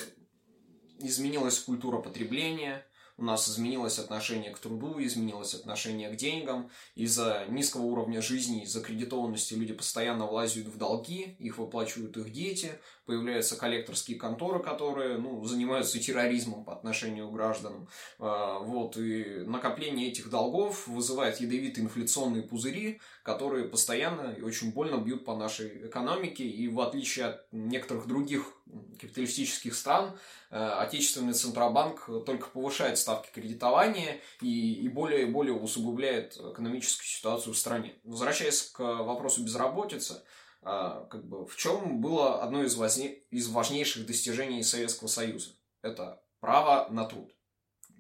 изменилась 1.00 1.60
культура 1.60 2.00
потребления, 2.00 2.86
у 3.20 3.24
нас 3.24 3.50
изменилось 3.50 4.00
отношение 4.00 4.52
к 4.52 4.60
труду, 4.60 4.96
изменилось 4.98 5.54
отношение 5.54 6.10
к 6.10 6.16
деньгам. 6.16 6.70
Из-за 6.96 7.46
низкого 7.50 7.84
уровня 7.84 8.22
жизни, 8.22 8.64
из-за 8.64 8.82
кредитованности 8.82 9.54
люди 9.56 9.74
постоянно 9.74 10.26
влазят 10.26 10.68
в 10.68 10.78
долги, 10.78 11.36
их 11.40 11.58
выплачивают 11.58 12.16
их 12.16 12.32
дети, 12.32 12.72
появляются 13.06 13.58
коллекторские 13.58 14.18
конторы, 14.18 14.64
которые 14.64 15.18
ну, 15.18 15.44
занимаются 15.44 16.00
терроризмом 16.00 16.64
по 16.64 16.74
отношению 16.74 17.28
к 17.30 17.34
гражданам. 17.34 17.90
А, 18.20 18.60
вот, 18.60 18.96
и 18.98 19.44
накопление 19.46 20.10
этих 20.10 20.30
долгов 20.30 20.88
вызывает 20.88 21.42
ядовитые 21.42 21.86
инфляционные 21.86 22.44
пузыри, 22.44 23.02
которые 23.24 23.66
постоянно 23.66 24.32
и 24.32 24.42
очень 24.42 24.72
больно 24.72 24.98
бьют 24.98 25.26
по 25.26 25.36
нашей 25.36 25.88
экономике. 25.88 26.46
И 26.46 26.68
в 26.70 26.80
отличие 26.80 27.26
от 27.26 27.52
некоторых 27.52 28.08
других 28.08 28.54
капиталистических 29.00 29.76
стран, 29.76 30.18
э, 30.50 30.58
отечественный 30.58 31.34
Центробанк 31.34 32.10
только 32.26 32.50
повышает 32.50 32.98
ставки 32.98 33.32
кредитования 33.34 34.20
и, 34.42 34.74
и 34.74 34.88
более 34.90 35.24
и 35.24 35.32
более 35.32 35.54
усугубляет 35.54 36.38
экономическую 36.38 37.08
ситуацию 37.08 37.54
в 37.54 37.58
стране. 37.58 37.96
Возвращаясь 38.04 38.62
к 38.64 38.80
вопросу 38.80 39.44
безработицы, 39.44 40.22
а, 40.62 41.06
как 41.06 41.26
бы, 41.26 41.46
в 41.46 41.56
чем 41.56 42.02
было 42.02 42.42
одно 42.42 42.64
из, 42.64 42.76
возне... 42.76 43.24
из 43.32 43.48
важнейших 43.48 44.06
достижений 44.06 44.62
Советского 44.64 45.08
Союза? 45.08 45.52
Это 45.82 46.22
право 46.40 46.88
на 46.90 47.06
труд. 47.06 47.34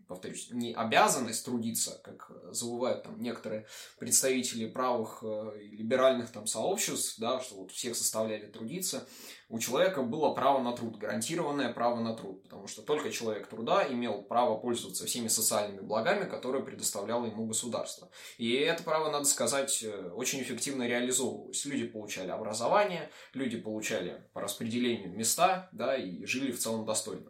Повторюсь, 0.09 0.47
не 0.49 0.73
обязанность 0.73 1.45
трудиться, 1.45 2.01
как 2.03 2.31
забывают 2.51 3.03
там 3.03 3.21
некоторые 3.21 3.67
представители 3.99 4.67
правых 4.67 5.19
э, 5.21 5.51
либеральных 5.71 6.31
там 6.31 6.47
сообществ, 6.47 7.19
да, 7.19 7.39
что 7.39 7.57
вот 7.57 7.71
всех 7.71 7.95
составляли 7.95 8.47
трудиться, 8.47 9.07
у 9.49 9.59
человека 9.59 10.01
было 10.01 10.33
право 10.33 10.63
на 10.63 10.73
труд, 10.73 10.97
гарантированное 10.97 11.71
право 11.71 11.99
на 11.99 12.15
труд, 12.15 12.41
потому 12.41 12.65
что 12.65 12.81
только 12.81 13.11
человек 13.11 13.45
труда 13.45 13.85
имел 13.87 14.23
право 14.23 14.57
пользоваться 14.57 15.05
всеми 15.05 15.27
социальными 15.27 15.81
благами, 15.81 16.27
которые 16.27 16.65
предоставляло 16.65 17.27
ему 17.27 17.45
государство. 17.45 18.09
И 18.39 18.51
это 18.53 18.81
право, 18.81 19.11
надо 19.11 19.25
сказать, 19.25 19.83
э, 19.83 20.09
очень 20.15 20.41
эффективно 20.41 20.87
реализовывалось. 20.87 21.63
Люди 21.65 21.85
получали 21.85 22.31
образование, 22.31 23.11
люди 23.35 23.59
получали 23.59 24.27
по 24.33 24.41
распределению 24.41 25.15
места, 25.15 25.69
да, 25.71 25.95
и 25.95 26.25
жили 26.25 26.51
в 26.51 26.57
целом 26.57 26.83
достойно. 26.83 27.29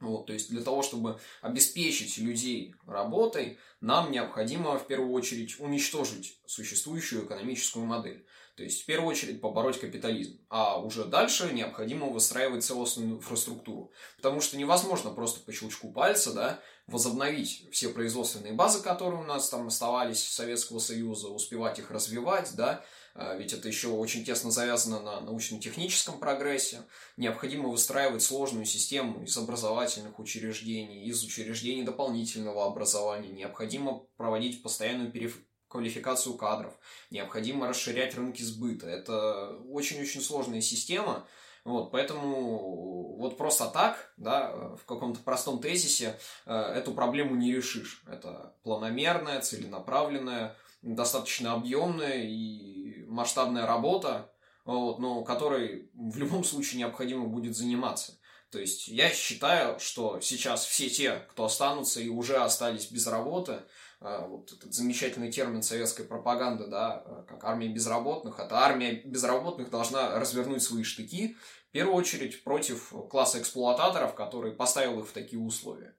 Вот, 0.00 0.26
то 0.26 0.32
есть 0.32 0.48
для 0.48 0.62
того, 0.62 0.82
чтобы 0.82 1.20
обеспечить 1.42 2.16
людей 2.18 2.74
работой, 2.86 3.58
нам 3.80 4.10
необходимо 4.10 4.78
в 4.78 4.86
первую 4.86 5.12
очередь 5.12 5.60
уничтожить 5.60 6.38
существующую 6.46 7.26
экономическую 7.26 7.84
модель. 7.84 8.26
То 8.56 8.64
есть, 8.64 8.82
в 8.82 8.86
первую 8.86 9.10
очередь, 9.10 9.40
побороть 9.40 9.80
капитализм. 9.80 10.38
А 10.50 10.78
уже 10.78 11.04
дальше 11.04 11.50
необходимо 11.52 12.08
выстраивать 12.08 12.62
целостную 12.62 13.16
инфраструктуру. 13.16 13.90
Потому 14.16 14.42
что 14.42 14.58
невозможно 14.58 15.10
просто 15.10 15.40
по 15.40 15.50
щелчку 15.50 15.90
пальца 15.90 16.34
да, 16.34 16.60
возобновить 16.86 17.68
все 17.72 17.88
производственные 17.88 18.52
базы, 18.52 18.82
которые 18.82 19.22
у 19.22 19.24
нас 19.24 19.48
там 19.48 19.68
оставались 19.68 20.22
Советского 20.22 20.78
Союза, 20.78 21.28
успевать 21.28 21.78
их 21.78 21.90
развивать, 21.90 22.54
да, 22.54 22.84
ведь 23.14 23.52
это 23.52 23.68
еще 23.68 23.88
очень 23.88 24.24
тесно 24.24 24.50
завязано 24.50 25.00
на 25.00 25.20
научно-техническом 25.20 26.18
прогрессе. 26.18 26.82
Необходимо 27.16 27.68
выстраивать 27.68 28.22
сложную 28.22 28.64
систему 28.64 29.24
из 29.24 29.36
образовательных 29.36 30.18
учреждений, 30.18 31.04
из 31.04 31.22
учреждений 31.22 31.82
дополнительного 31.82 32.66
образования. 32.66 33.30
Необходимо 33.30 34.04
проводить 34.16 34.62
постоянную 34.62 35.10
перев 35.10 35.38
квалификацию 35.70 36.34
кадров, 36.34 36.74
необходимо 37.10 37.68
расширять 37.68 38.16
рынки 38.16 38.42
сбыта. 38.42 38.88
Это 38.88 39.56
очень-очень 39.68 40.20
сложная 40.20 40.60
система, 40.60 41.26
вот, 41.64 41.92
поэтому 41.92 43.16
вот 43.18 43.36
просто 43.36 43.66
так, 43.66 44.12
да, 44.16 44.50
в 44.76 44.84
каком-то 44.84 45.20
простом 45.20 45.60
тезисе 45.60 46.18
э, 46.46 46.54
эту 46.54 46.92
проблему 46.92 47.36
не 47.36 47.52
решишь. 47.52 48.02
Это 48.08 48.54
планомерная, 48.62 49.40
целенаправленная, 49.40 50.56
достаточно 50.82 51.52
объемная 51.52 52.24
и 52.24 52.79
масштабная 53.10 53.66
работа, 53.66 54.32
вот, 54.64 54.98
но 54.98 55.22
которой 55.24 55.90
в 55.94 56.16
любом 56.16 56.44
случае 56.44 56.78
необходимо 56.78 57.26
будет 57.26 57.56
заниматься. 57.56 58.18
То 58.50 58.58
есть 58.58 58.88
я 58.88 59.10
считаю, 59.10 59.78
что 59.78 60.20
сейчас 60.20 60.64
все 60.64 60.88
те, 60.88 61.24
кто 61.30 61.44
останутся 61.44 62.00
и 62.00 62.08
уже 62.08 62.36
остались 62.36 62.90
без 62.90 63.06
работы, 63.06 63.62
а, 64.00 64.26
вот 64.26 64.52
этот 64.52 64.74
замечательный 64.74 65.30
термин 65.30 65.62
советской 65.62 66.04
пропаганды, 66.04 66.66
да, 66.66 66.94
а, 66.94 67.24
как 67.28 67.44
армия 67.44 67.68
безработных, 67.68 68.40
это 68.40 68.58
армия 68.58 69.02
безработных 69.04 69.70
должна 69.70 70.18
развернуть 70.18 70.62
свои 70.62 70.82
штыки, 70.82 71.36
в 71.68 71.72
первую 71.72 71.94
очередь 71.94 72.42
против 72.42 72.92
класса 73.08 73.40
эксплуататоров, 73.40 74.14
который 74.14 74.52
поставил 74.52 75.00
их 75.00 75.08
в 75.08 75.12
такие 75.12 75.40
условия. 75.40 75.94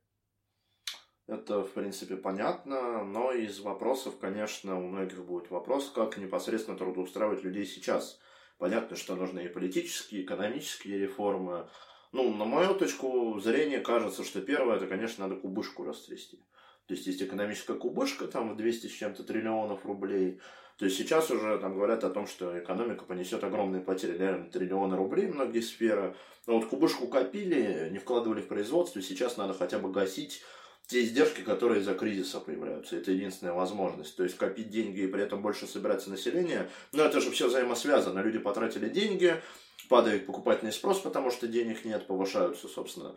Это, 1.27 1.63
в 1.63 1.71
принципе, 1.71 2.17
понятно, 2.17 3.03
но 3.03 3.31
из 3.31 3.59
вопросов, 3.59 4.17
конечно, 4.19 4.77
у 4.77 4.87
многих 4.87 5.23
будет 5.23 5.49
вопрос, 5.49 5.89
как 5.89 6.17
непосредственно 6.17 6.77
трудоустраивать 6.77 7.43
людей 7.43 7.65
сейчас. 7.65 8.19
Понятно, 8.57 8.95
что 8.95 9.15
нужны 9.15 9.45
и 9.45 9.49
политические, 9.49 10.21
и 10.21 10.25
экономические 10.25 10.99
реформы. 10.99 11.67
Ну, 12.11 12.33
на 12.35 12.45
мою 12.45 12.75
точку 12.75 13.39
зрения, 13.39 13.79
кажется, 13.79 14.23
что 14.23 14.41
первое, 14.41 14.75
это, 14.75 14.87
конечно, 14.87 15.27
надо 15.27 15.39
кубышку 15.39 15.83
растрясти. 15.83 16.43
То 16.87 16.95
есть 16.95 17.07
есть 17.07 17.21
экономическая 17.21 17.75
кубышка 17.75 18.27
там 18.27 18.53
в 18.53 18.57
200 18.57 18.87
с 18.87 18.91
чем-то 18.91 19.23
триллионов 19.23 19.85
рублей. 19.85 20.41
То 20.77 20.85
есть 20.85 20.97
сейчас 20.97 21.31
уже 21.31 21.57
там 21.59 21.75
говорят 21.75 22.03
о 22.03 22.09
том, 22.09 22.27
что 22.27 22.59
экономика 22.59 23.05
понесет 23.05 23.43
огромные 23.43 23.81
потери, 23.81 24.17
реально 24.17 24.49
триллионы 24.49 24.97
рублей, 24.97 25.27
многие 25.27 25.61
сферы. 25.61 26.15
Но 26.47 26.59
вот 26.59 26.67
кубышку 26.67 27.07
копили, 27.07 27.87
не 27.91 27.99
вкладывали 27.99 28.41
в 28.41 28.47
производство, 28.47 29.01
сейчас 29.01 29.37
надо 29.37 29.53
хотя 29.53 29.79
бы 29.79 29.91
гасить 29.91 30.41
те 30.91 31.03
издержки, 31.03 31.41
которые 31.41 31.81
из-за 31.81 31.93
кризиса 31.93 32.39
появляются. 32.39 32.97
Это 32.97 33.11
единственная 33.11 33.53
возможность. 33.53 34.15
То 34.15 34.23
есть 34.23 34.37
копить 34.37 34.69
деньги 34.69 35.01
и 35.01 35.07
при 35.07 35.23
этом 35.23 35.41
больше 35.41 35.67
собираться 35.67 36.09
население. 36.09 36.69
Но 36.91 37.03
это 37.03 37.21
же 37.21 37.31
все 37.31 37.47
взаимосвязано. 37.47 38.19
Люди 38.19 38.39
потратили 38.39 38.89
деньги, 38.89 39.41
падает 39.89 40.25
покупательный 40.25 40.71
спрос, 40.71 40.99
потому 40.99 41.31
что 41.31 41.47
денег 41.47 41.85
нет, 41.85 42.07
повышаются, 42.07 42.67
собственно, 42.67 43.15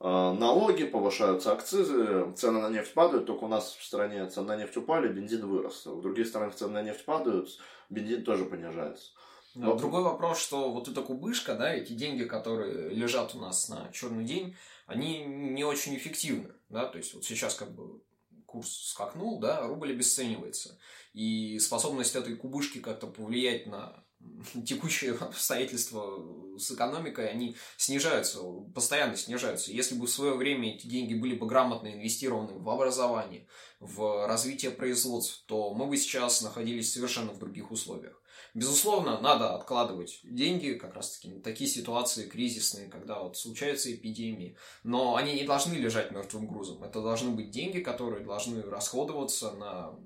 Э, 0.00 0.32
налоги, 0.38 0.84
повышаются 0.84 1.52
акцизы, 1.52 2.32
цены 2.36 2.60
на 2.60 2.68
нефть 2.68 2.92
падают, 2.94 3.26
только 3.26 3.44
у 3.44 3.48
нас 3.48 3.74
в 3.74 3.84
стране 3.84 4.26
цены 4.26 4.48
на 4.48 4.56
нефть 4.56 4.76
упали, 4.76 5.08
бензин 5.08 5.46
вырос. 5.46 5.86
В 5.86 6.02
других 6.02 6.26
странах 6.26 6.54
цены 6.54 6.72
на 6.72 6.82
нефть 6.82 7.04
падают, 7.04 7.48
бензин 7.90 8.24
тоже 8.24 8.44
понижается. 8.44 9.12
Вот. 9.54 9.78
Другой 9.78 10.02
вопрос, 10.02 10.40
что 10.40 10.72
вот 10.72 10.88
эта 10.88 11.00
кубышка, 11.00 11.54
да, 11.54 11.72
эти 11.72 11.92
деньги, 11.92 12.24
которые 12.24 12.90
лежат 12.90 13.36
у 13.36 13.38
нас 13.38 13.68
на 13.68 13.88
черный 13.92 14.24
день, 14.24 14.56
они 14.86 15.24
не 15.24 15.64
очень 15.64 15.96
эффективны, 15.96 16.50
да, 16.74 16.86
то 16.86 16.98
есть 16.98 17.14
вот 17.14 17.24
сейчас 17.24 17.54
как 17.54 17.74
бы 17.74 18.02
курс 18.44 18.90
скакнул, 18.90 19.40
да, 19.40 19.66
рубль 19.66 19.92
обесценивается, 19.92 20.78
и 21.12 21.58
способность 21.58 22.14
этой 22.14 22.36
кубышки 22.36 22.78
как-то 22.78 23.06
повлиять 23.06 23.66
на 23.66 24.04
текущие 24.66 25.12
обстоятельства 25.12 26.58
с 26.58 26.70
экономикой, 26.70 27.30
они 27.30 27.56
снижаются, 27.76 28.40
постоянно 28.74 29.16
снижаются. 29.16 29.72
Если 29.72 29.94
бы 29.94 30.06
в 30.06 30.10
свое 30.10 30.34
время 30.34 30.74
эти 30.74 30.86
деньги 30.86 31.14
были 31.14 31.34
бы 31.34 31.46
грамотно 31.46 31.88
инвестированы 31.88 32.58
в 32.58 32.68
образование, 32.68 33.46
в 33.80 34.26
развитие 34.26 34.70
производств, 34.70 35.44
то 35.46 35.74
мы 35.74 35.86
бы 35.86 35.96
сейчас 35.96 36.42
находились 36.42 36.92
совершенно 36.92 37.32
в 37.32 37.38
других 37.38 37.70
условиях. 37.70 38.20
Безусловно, 38.54 39.20
надо 39.20 39.52
откладывать 39.54 40.20
деньги 40.22 40.74
как 40.74 40.94
раз-таки 40.94 41.28
на 41.28 41.40
такие 41.40 41.68
ситуации 41.68 42.28
кризисные, 42.28 42.88
когда 42.88 43.18
вот 43.18 43.36
случаются 43.36 43.92
эпидемии. 43.92 44.56
Но 44.84 45.16
они 45.16 45.34
не 45.34 45.42
должны 45.42 45.74
лежать 45.74 46.12
мертвым 46.12 46.46
грузом. 46.46 46.84
Это 46.84 47.02
должны 47.02 47.30
быть 47.30 47.50
деньги, 47.50 47.80
которые 47.80 48.24
должны 48.24 48.62
расходоваться 48.62 49.50
на 49.52 49.98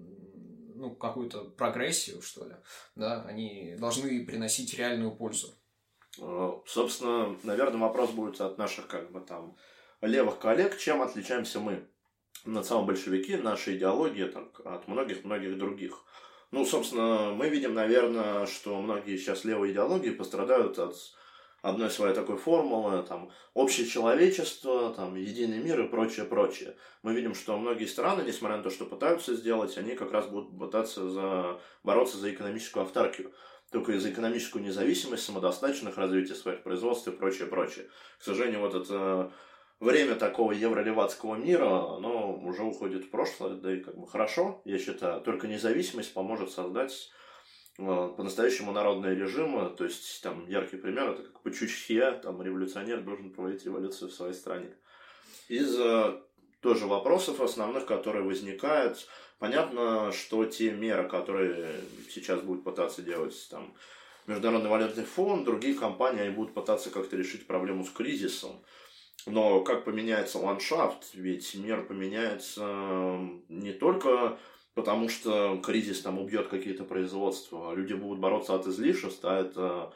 ну, 0.75 0.95
какую-то 0.95 1.45
прогрессию, 1.45 2.23
что 2.23 2.47
ли. 2.47 2.55
Да, 2.97 3.23
они 3.25 3.77
должны 3.79 4.25
приносить 4.25 4.73
реальную 4.75 5.15
пользу. 5.15 5.55
Э, 6.19 6.53
собственно, 6.67 7.37
наверное, 7.43 7.81
вопрос 7.81 8.11
будет 8.11 8.41
от 8.41 8.57
наших, 8.57 8.87
как 8.87 9.13
бы 9.13 9.21
там, 9.21 9.57
левых 10.01 10.39
коллег, 10.39 10.79
чем 10.79 11.03
отличаемся 11.03 11.61
мы, 11.61 11.87
национал-большевики, 12.47 13.37
наша 13.37 13.77
идеология 13.77 14.29
так, 14.29 14.61
от 14.65 14.89
многих-многих 14.89 15.59
других. 15.59 16.05
Ну, 16.51 16.65
собственно, 16.65 17.35
мы 17.35 17.49
видим, 17.51 17.75
наверное, 17.75 18.47
что 18.47 18.81
многие 18.81 19.19
сейчас 19.19 19.45
левые 19.45 19.73
идеологии 19.73 20.11
пострадают 20.11 20.79
от 20.79 20.97
одной 21.61 21.91
своей 21.91 22.15
такой 22.15 22.37
формулы, 22.39 23.03
там, 23.03 23.31
общее 23.53 23.87
человечество, 23.87 24.95
там, 24.95 25.15
единый 25.17 25.59
мир 25.59 25.81
и 25.81 25.89
прочее, 25.89 26.25
прочее. 26.25 26.77
Мы 27.03 27.13
видим, 27.15 27.35
что 27.35 27.59
многие 27.59 27.85
страны, 27.85 28.23
несмотря 28.23 28.59
на 28.59 28.63
то, 28.63 28.71
что 28.71 28.87
пытаются 28.87 29.35
сделать, 29.35 29.77
они 29.77 29.95
как 29.95 30.13
раз 30.13 30.27
будут 30.27 30.59
пытаться 30.59 31.09
за... 31.11 31.61
бороться 31.83 32.17
за 32.17 32.33
экономическую 32.33 32.85
автаркию. 32.85 33.33
Только 33.71 33.99
за 34.01 34.11
экономическую 34.11 34.65
независимость, 34.65 35.25
самодостаточных 35.25 35.99
развития 35.99 36.35
своих 36.35 36.63
производств 36.63 37.07
и 37.09 37.11
прочее, 37.11 37.49
прочее. 37.49 37.91
К 38.19 38.23
сожалению, 38.23 38.61
вот 38.61 38.75
это 38.75 39.31
время 39.81 40.17
такого 40.17 40.53
евролеватского 40.53 41.37
мира, 41.37 41.97
оно 41.97 42.37
уже 42.37 42.63
уходит 42.63 43.05
в 43.05 43.11
прошлое, 43.11 43.55
да 43.55 43.73
и 43.73 43.81
как 43.81 43.97
бы 43.97 44.07
хорошо, 44.07 44.61
я 44.65 44.79
считаю. 44.79 45.21
Только 45.21 45.47
независимость 45.47 46.13
поможет 46.13 46.51
создать 46.51 47.11
э, 47.79 47.85
по-настоящему 48.17 48.73
народные 48.73 49.15
режимы, 49.15 49.71
то 49.71 49.85
есть 49.85 50.23
там 50.23 50.47
яркий 50.49 50.77
пример, 50.77 51.11
это 51.11 51.23
как 51.23 51.43
бы 51.43 51.53
Чучхе, 51.53 52.13
там 52.23 52.43
революционер 52.43 53.03
должен 53.03 53.31
проводить 53.31 53.65
революцию 53.65 54.11
в 54.11 54.15
своей 54.15 54.35
стране. 54.35 54.75
Из 55.49 55.79
э, 55.79 56.21
тоже 56.61 56.87
вопросов 56.87 57.41
основных, 57.41 57.87
которые 57.87 58.25
возникают, 58.25 59.07
понятно, 59.39 60.11
что 60.13 60.45
те 60.45 60.73
меры, 60.73 61.09
которые 61.09 61.81
сейчас 62.11 62.41
будут 62.41 62.65
пытаться 62.65 63.03
делать 63.03 63.49
там 63.51 63.73
Международный 64.27 64.69
валютный 64.69 65.05
фонд, 65.05 65.45
другие 65.45 65.75
компании, 65.75 66.23
они 66.23 66.35
будут 66.35 66.53
пытаться 66.53 66.91
как-то 66.91 67.17
решить 67.17 67.47
проблему 67.47 67.85
с 67.85 67.91
кризисом. 67.91 68.63
Но 69.27 69.61
как 69.61 69.85
поменяется 69.85 70.39
ландшафт? 70.39 71.15
Ведь 71.15 71.55
мир 71.55 71.85
поменяется 71.85 73.19
не 73.49 73.73
только 73.73 74.39
потому, 74.75 75.09
что 75.09 75.61
кризис 75.63 76.03
там 76.03 76.19
убьет 76.21 76.47
какие-то 76.47 76.85
производства, 76.85 77.73
а 77.73 77.75
люди 77.75 77.95
будут 77.95 78.21
бороться 78.21 78.55
от 78.55 78.67
излишеств, 78.67 79.25
а 79.25 79.41
это, 79.41 79.93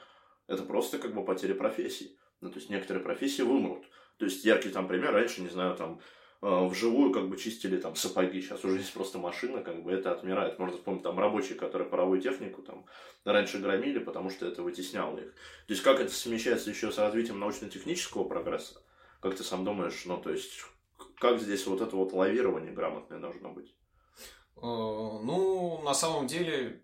это 0.48 0.64
просто 0.64 0.98
как 0.98 1.14
бы 1.14 1.24
потеря 1.24 1.54
профессий. 1.54 2.18
Ну, 2.40 2.50
то 2.50 2.58
есть 2.58 2.68
некоторые 2.68 3.04
профессии 3.04 3.42
вымрут. 3.42 3.84
То 4.18 4.24
есть 4.24 4.44
яркий 4.44 4.70
там 4.70 4.88
пример, 4.88 5.12
раньше, 5.12 5.40
не 5.40 5.48
знаю, 5.48 5.76
там 5.76 6.00
э, 6.42 6.66
вживую 6.66 7.12
как 7.12 7.28
бы 7.28 7.36
чистили 7.36 7.76
там 7.76 7.94
сапоги, 7.94 8.42
сейчас 8.42 8.64
уже 8.64 8.78
есть 8.78 8.92
просто 8.92 9.18
машина, 9.18 9.62
как 9.62 9.84
бы 9.84 9.92
это 9.92 10.10
отмирает. 10.10 10.58
Можно 10.58 10.76
вспомнить 10.76 11.04
там 11.04 11.18
рабочие, 11.18 11.56
которые 11.56 11.88
паровую 11.88 12.20
технику 12.20 12.60
там 12.62 12.84
раньше 13.24 13.58
громили, 13.58 14.00
потому 14.00 14.30
что 14.30 14.46
это 14.46 14.62
вытесняло 14.62 15.16
их. 15.16 15.32
То 15.66 15.74
есть 15.74 15.82
как 15.82 16.00
это 16.00 16.12
совмещается 16.12 16.70
еще 16.70 16.90
с 16.90 16.98
развитием 16.98 17.38
научно-технического 17.38 18.24
прогресса? 18.24 18.81
Как 19.22 19.36
ты 19.36 19.44
сам 19.44 19.64
думаешь, 19.64 20.02
ну, 20.04 20.18
то 20.18 20.30
есть, 20.30 20.64
как 21.20 21.40
здесь 21.40 21.64
вот 21.68 21.80
это 21.80 21.94
вот 21.94 22.12
лавирование 22.12 22.72
грамотное 22.72 23.20
должно 23.20 23.50
быть? 23.52 23.72
Э, 24.56 24.60
ну, 24.62 25.80
на 25.84 25.94
самом 25.94 26.26
деле, 26.26 26.82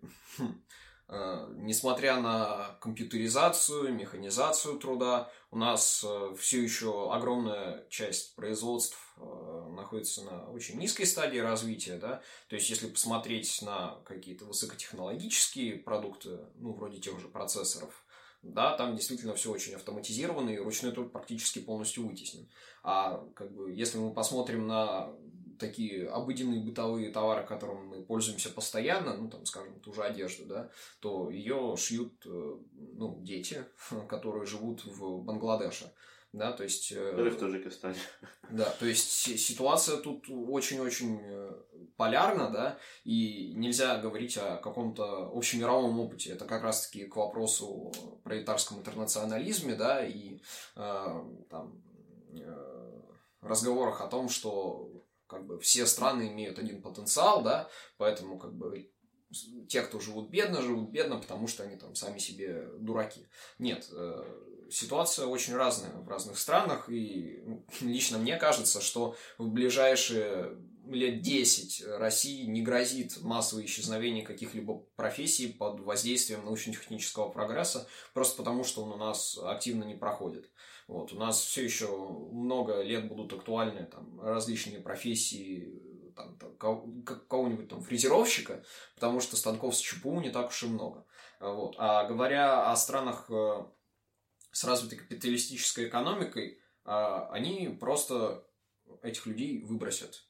э, 1.09 1.47
несмотря 1.57 2.21
на 2.21 2.77
компьютеризацию, 2.79 3.93
механизацию 3.93 4.79
труда, 4.79 5.29
у 5.51 5.57
нас 5.57 6.05
э, 6.07 6.35
все 6.39 6.63
еще 6.63 7.11
огромная 7.11 7.85
часть 7.89 8.35
производств 8.35 8.97
находится 9.71 10.23
на 10.23 10.49
очень 10.49 10.79
низкой 10.79 11.03
стадии 11.03 11.39
развития, 11.39 11.97
да, 11.97 12.21
то 12.47 12.55
есть 12.55 12.69
если 12.69 12.87
посмотреть 12.87 13.61
на 13.61 13.99
какие-то 14.05 14.45
высокотехнологические 14.45 15.75
продукты, 15.75 16.39
ну, 16.55 16.71
вроде 16.71 16.99
тех 16.99 17.19
же 17.19 17.27
процессоров, 17.27 18.01
да, 18.41 18.75
там 18.77 18.95
действительно 18.95 19.33
все 19.35 19.51
очень 19.51 19.75
автоматизировано, 19.75 20.49
и 20.49 20.57
ручной 20.57 20.91
труд 20.91 21.11
практически 21.11 21.59
полностью 21.59 22.07
вытеснен. 22.07 22.47
А 22.83 23.25
как 23.35 23.53
бы, 23.53 23.71
если 23.71 23.97
мы 23.97 24.13
посмотрим 24.13 24.67
на 24.67 25.09
такие 25.59 26.07
обыденные 26.07 26.63
бытовые 26.63 27.11
товары, 27.11 27.45
которыми 27.45 27.81
мы 27.81 28.01
пользуемся 28.01 28.49
постоянно, 28.49 29.17
ну, 29.17 29.29
там, 29.29 29.45
скажем, 29.45 29.79
ту 29.81 29.93
же 29.93 30.03
одежду, 30.03 30.45
да, 30.45 30.69
то 31.01 31.29
ее 31.29 31.75
шьют, 31.77 32.13
э, 32.25 32.57
ну, 32.71 33.19
дети, 33.21 33.65
которые 34.07 34.45
живут 34.45 34.85
в 34.85 35.21
Бангладеше 35.23 35.91
да, 36.31 36.51
то 36.51 36.63
есть... 36.63 36.91
Или 36.91 37.29
в 37.29 37.37
Таджикистане. 37.37 37.95
Да, 38.51 38.69
то 38.79 38.85
есть 38.85 39.09
ситуация 39.39 39.97
тут 39.97 40.25
очень-очень 40.29 41.19
э, 41.23 41.51
полярна, 41.97 42.49
да, 42.49 42.79
и 43.03 43.53
нельзя 43.55 43.97
говорить 43.97 44.37
о 44.37 44.57
каком-то 44.57 45.31
общемировом 45.33 45.99
опыте. 45.99 46.31
Это 46.31 46.45
как 46.45 46.63
раз-таки 46.63 47.05
к 47.05 47.15
вопросу 47.15 47.91
о 47.95 48.19
пролетарском 48.23 48.79
интернационализме, 48.79 49.75
да, 49.75 50.05
и 50.05 50.39
э, 50.75 51.05
там 51.49 51.83
э, 52.33 53.01
разговорах 53.41 54.01
о 54.01 54.07
том, 54.07 54.29
что 54.29 54.91
как 55.27 55.45
бы 55.45 55.59
все 55.59 55.85
страны 55.85 56.29
имеют 56.29 56.59
один 56.59 56.81
потенциал, 56.81 57.43
да, 57.43 57.69
поэтому 57.97 58.37
как 58.39 58.53
бы 58.55 58.91
те, 59.67 59.81
кто 59.81 59.99
живут 59.99 60.29
бедно, 60.29 60.61
живут 60.61 60.89
бедно, 60.89 61.17
потому 61.17 61.47
что 61.47 61.63
они 61.63 61.75
там 61.75 61.95
сами 61.95 62.17
себе 62.17 62.67
дураки. 62.79 63.27
Нет, 63.59 63.87
э, 63.91 64.23
ситуация 64.71 65.25
очень 65.25 65.55
разная 65.55 65.91
в 65.91 66.07
разных 66.07 66.37
странах, 66.37 66.89
и 66.89 67.41
ну, 67.45 67.65
лично 67.81 68.17
мне 68.17 68.37
кажется, 68.37 68.81
что 68.81 69.15
в 69.37 69.49
ближайшие 69.49 70.57
лет 70.87 71.21
10 71.21 71.85
России 71.97 72.45
не 72.45 72.61
грозит 72.61 73.21
массовое 73.21 73.65
исчезновение 73.65 74.25
каких-либо 74.25 74.79
профессий 74.95 75.47
под 75.47 75.81
воздействием 75.81 76.45
научно-технического 76.45 77.29
прогресса, 77.29 77.87
просто 78.13 78.37
потому 78.37 78.63
что 78.63 78.83
он 78.83 78.93
у 78.93 78.97
нас 78.97 79.37
активно 79.41 79.83
не 79.83 79.95
проходит. 79.95 80.49
Вот, 80.87 81.13
у 81.13 81.19
нас 81.19 81.39
все 81.39 81.63
еще 81.63 81.87
много 82.31 82.81
лет 82.81 83.07
будут 83.07 83.33
актуальны 83.33 83.85
там, 83.85 84.19
различные 84.21 84.81
профессии 84.81 85.83
там, 86.15 86.37
там, 86.37 87.03
кого-нибудь 87.27 87.69
там 87.69 87.81
фрезеровщика, 87.81 88.63
потому 88.95 89.19
что 89.19 89.37
станков 89.37 89.75
с 89.75 89.79
ЧПУ 89.79 90.19
не 90.19 90.31
так 90.31 90.49
уж 90.49 90.63
и 90.63 90.67
много. 90.67 91.05
Вот. 91.39 91.75
А 91.77 92.05
говоря 92.05 92.71
о 92.71 92.75
странах 92.75 93.27
э, 93.29 93.63
с 94.51 94.63
развитой 94.63 94.97
капиталистической 94.97 95.87
экономикой, 95.87 96.59
а, 96.85 97.29
они 97.31 97.77
просто 97.79 98.45
этих 99.01 99.25
людей 99.25 99.61
выбросят. 99.61 100.27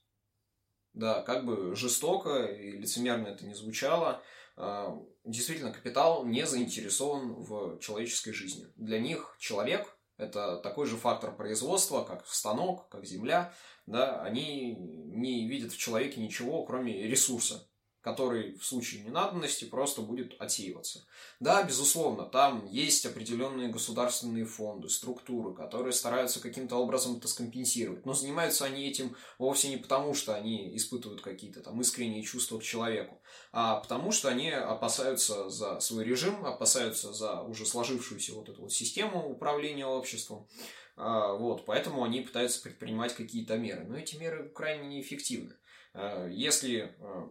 Да, 0.94 1.22
как 1.22 1.46
бы 1.46 1.76
жестоко 1.76 2.46
и 2.46 2.72
лицемерно 2.72 3.28
это 3.28 3.46
не 3.46 3.54
звучало, 3.54 4.22
а, 4.58 4.98
действительно, 5.24 5.72
капитал 5.72 6.26
не 6.26 6.46
заинтересован 6.46 7.34
в 7.36 7.80
человеческой 7.80 8.34
жизни. 8.34 8.68
Для 8.76 9.00
них 9.00 9.36
человек– 9.40 9.98
это 10.18 10.58
такой 10.58 10.86
же 10.86 10.98
фактор 10.98 11.34
производства, 11.36 12.04
как 12.04 12.28
станок, 12.28 12.90
как 12.90 13.06
земля. 13.06 13.54
Да, 13.86 14.22
они 14.22 14.76
не 14.76 15.48
видят 15.48 15.72
в 15.72 15.78
человеке 15.78 16.22
ничего, 16.22 16.66
кроме 16.66 17.08
ресурса 17.08 17.69
который 18.02 18.58
в 18.58 18.66
случае 18.66 19.04
ненадобности 19.04 19.66
просто 19.66 20.02
будет 20.02 20.40
отсеиваться. 20.40 21.06
Да, 21.40 21.64
безусловно, 21.64 22.26
там 22.26 22.66
есть 22.68 23.06
определенные 23.06 23.68
государственные 23.68 24.46
фонды, 24.46 24.90
структуры, 24.90 25.54
которые 25.54 25.92
стараются 25.92 26.40
каким-то 26.40 26.78
образом 26.78 27.18
это 27.18 27.28
скомпенсировать. 27.28 28.06
Но 28.06 28.14
занимаются 28.14 28.66
они 28.66 28.88
этим 28.88 29.16
вовсе 29.38 29.70
не 29.70 29.78
потому, 29.78 30.14
что 30.14 30.34
они 30.34 30.76
испытывают 30.78 31.22
какие-то 31.22 31.62
там 31.62 31.80
искренние 31.82 32.24
чувства 32.24 32.60
к 32.60 32.64
человеку, 32.64 33.22
а 33.52 33.76
потому 33.82 34.12
что 34.12 34.30
они 34.30 34.50
опасаются 34.50 35.50
за 35.50 35.80
свой 35.80 36.06
режим, 36.06 36.46
опасаются 36.46 37.12
за 37.14 37.42
уже 37.42 37.66
сложившуюся 37.66 38.34
вот 38.34 38.50
эту 38.50 38.62
вот 38.62 38.72
систему 38.72 39.30
управления 39.30 39.86
обществом. 39.86 40.48
А, 40.96 41.34
вот, 41.34 41.66
поэтому 41.66 42.04
они 42.04 42.22
пытаются 42.22 42.62
предпринимать 42.62 43.16
какие-то 43.16 43.58
меры. 43.58 43.86
Но 43.86 43.98
эти 43.98 44.18
меры 44.18 44.50
крайне 44.50 44.88
неэффективны. 44.88 45.56
А, 45.94 46.28
если 46.28 46.94
а, 47.00 47.30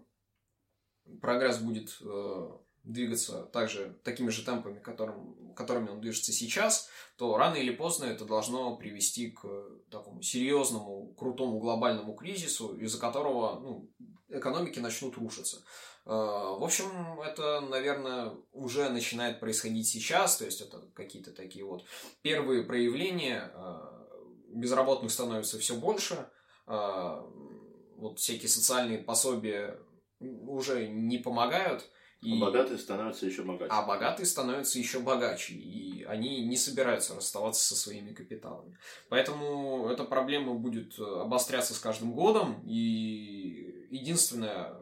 прогресс 1.21 1.59
будет 1.59 1.97
э, 2.01 2.51
двигаться 2.85 3.43
также 3.45 3.99
такими 4.03 4.31
же 4.31 4.45
темпами, 4.45 4.79
которым, 4.79 5.53
которыми 5.55 5.91
он 5.91 6.01
движется 6.01 6.33
сейчас, 6.33 6.89
то 7.17 7.37
рано 7.37 7.57
или 7.57 7.75
поздно 7.75 8.07
это 8.07 8.25
должно 8.25 8.77
привести 8.77 9.31
к 9.31 9.47
такому 9.91 10.23
серьезному, 10.23 11.15
крутому 11.17 11.59
глобальному 11.59 12.15
кризису, 12.15 12.75
из-за 12.77 12.99
которого 12.99 13.61
ну, 13.61 13.91
экономики 14.29 14.79
начнут 14.79 15.17
рушиться. 15.17 15.63
В 16.05 16.65
общем, 16.65 17.21
это, 17.21 17.61
наверное, 17.61 18.33
уже 18.53 18.89
начинает 18.89 19.41
происходить 19.41 19.87
сейчас, 19.87 20.39
то 20.39 20.47
есть 20.47 20.63
это 20.63 20.81
какие-то 20.95 21.33
такие 21.33 21.67
вот 21.67 21.85
первые 22.23 22.63
проявления. 22.63 23.53
Безработных 24.49 25.11
становится 25.11 25.59
все 25.59 25.75
больше, 25.75 26.31
вот 26.67 28.19
всякие 28.19 28.49
социальные 28.49 28.99
пособия 28.99 29.79
уже 30.21 30.89
не 30.89 31.19
помогают. 31.19 31.89
И... 32.21 32.37
А 32.37 32.41
богатые 32.41 32.79
становятся 32.79 33.27
еще 33.27 33.43
богаче. 33.43 33.71
А 33.71 33.87
богатые 33.87 34.27
становятся 34.27 34.79
еще 34.79 34.99
богаче. 34.99 35.55
И 35.55 36.03
они 36.03 36.45
не 36.47 36.57
собираются 36.57 37.15
расставаться 37.15 37.63
со 37.63 37.77
своими 37.77 38.13
капиталами. 38.13 38.77
Поэтому 39.09 39.89
эта 39.89 40.05
проблема 40.05 40.55
будет 40.55 40.99
обостряться 40.99 41.75
с 41.75 41.79
каждым 41.79 42.13
годом. 42.13 42.61
И 42.67 43.87
единственное, 43.91 44.75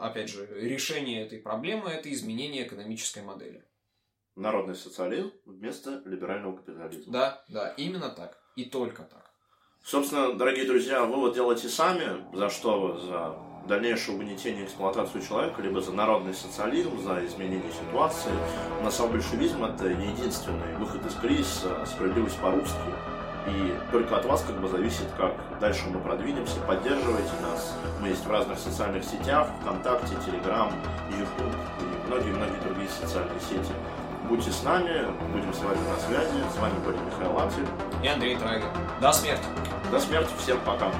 опять 0.00 0.28
же, 0.28 0.46
решение 0.60 1.24
этой 1.24 1.38
проблемы– 1.38 1.88
это 1.90 2.12
изменение 2.12 2.66
экономической 2.66 3.22
модели. 3.22 3.64
Народный 4.34 4.74
социализм 4.74 5.32
вместо 5.46 6.02
либерального 6.04 6.58
капитализма. 6.58 7.10
Да, 7.10 7.44
да, 7.48 7.70
именно 7.78 8.10
так. 8.10 8.38
И 8.54 8.66
только 8.66 9.02
так. 9.04 9.30
Собственно, 9.82 10.34
дорогие 10.34 10.66
друзья, 10.66 11.06
вывод 11.06 11.34
делайте 11.34 11.70
сами. 11.70 12.26
За 12.36 12.50
что 12.50 12.80
вы? 12.80 13.00
За 13.00 13.45
дальнейшее 13.66 14.16
угнетение 14.16 14.62
и 14.62 14.64
эксплуатацию 14.66 15.22
человека, 15.22 15.60
либо 15.62 15.80
за 15.80 15.92
народный 15.92 16.34
социализм, 16.34 17.00
за 17.02 17.24
изменение 17.26 17.72
ситуации. 17.72 18.32
На 18.82 18.90
самом 18.90 19.12
большевизм 19.12 19.64
это 19.64 19.92
не 19.92 20.06
единственный 20.12 20.76
выход 20.78 21.04
из 21.06 21.14
кризиса, 21.14 21.76
а 21.82 21.86
справедливость 21.86 22.38
по-русски. 22.38 22.76
И 23.48 23.74
только 23.92 24.16
от 24.16 24.24
вас 24.24 24.42
как 24.44 24.60
бы 24.60 24.68
зависит, 24.68 25.06
как 25.16 25.32
дальше 25.60 25.84
мы 25.88 26.00
продвинемся. 26.00 26.58
Поддерживайте 26.66 27.30
нас. 27.42 27.76
Мы 28.00 28.08
есть 28.08 28.24
в 28.24 28.30
разных 28.30 28.58
социальных 28.58 29.04
сетях, 29.04 29.48
ВКонтакте, 29.60 30.16
Телеграм, 30.24 30.72
Ютуб 31.10 31.54
и 31.80 32.08
многие-многие 32.08 32.60
другие 32.64 32.88
социальные 32.88 33.40
сети. 33.40 33.72
Будьте 34.28 34.50
с 34.50 34.64
нами, 34.64 35.06
будем 35.32 35.52
с 35.54 35.60
вами 35.60 35.78
на 35.88 35.96
связи. 36.00 36.52
С 36.52 36.58
вами 36.58 36.78
были 36.84 36.96
Михаил 36.98 37.36
Лапсин 37.36 37.66
и 38.02 38.08
Андрей 38.08 38.36
Трагер. 38.36 38.68
До 39.00 39.12
смерти! 39.12 39.44
До 39.92 40.00
смерти, 40.00 40.30
всем 40.38 40.58
пока! 40.66 40.90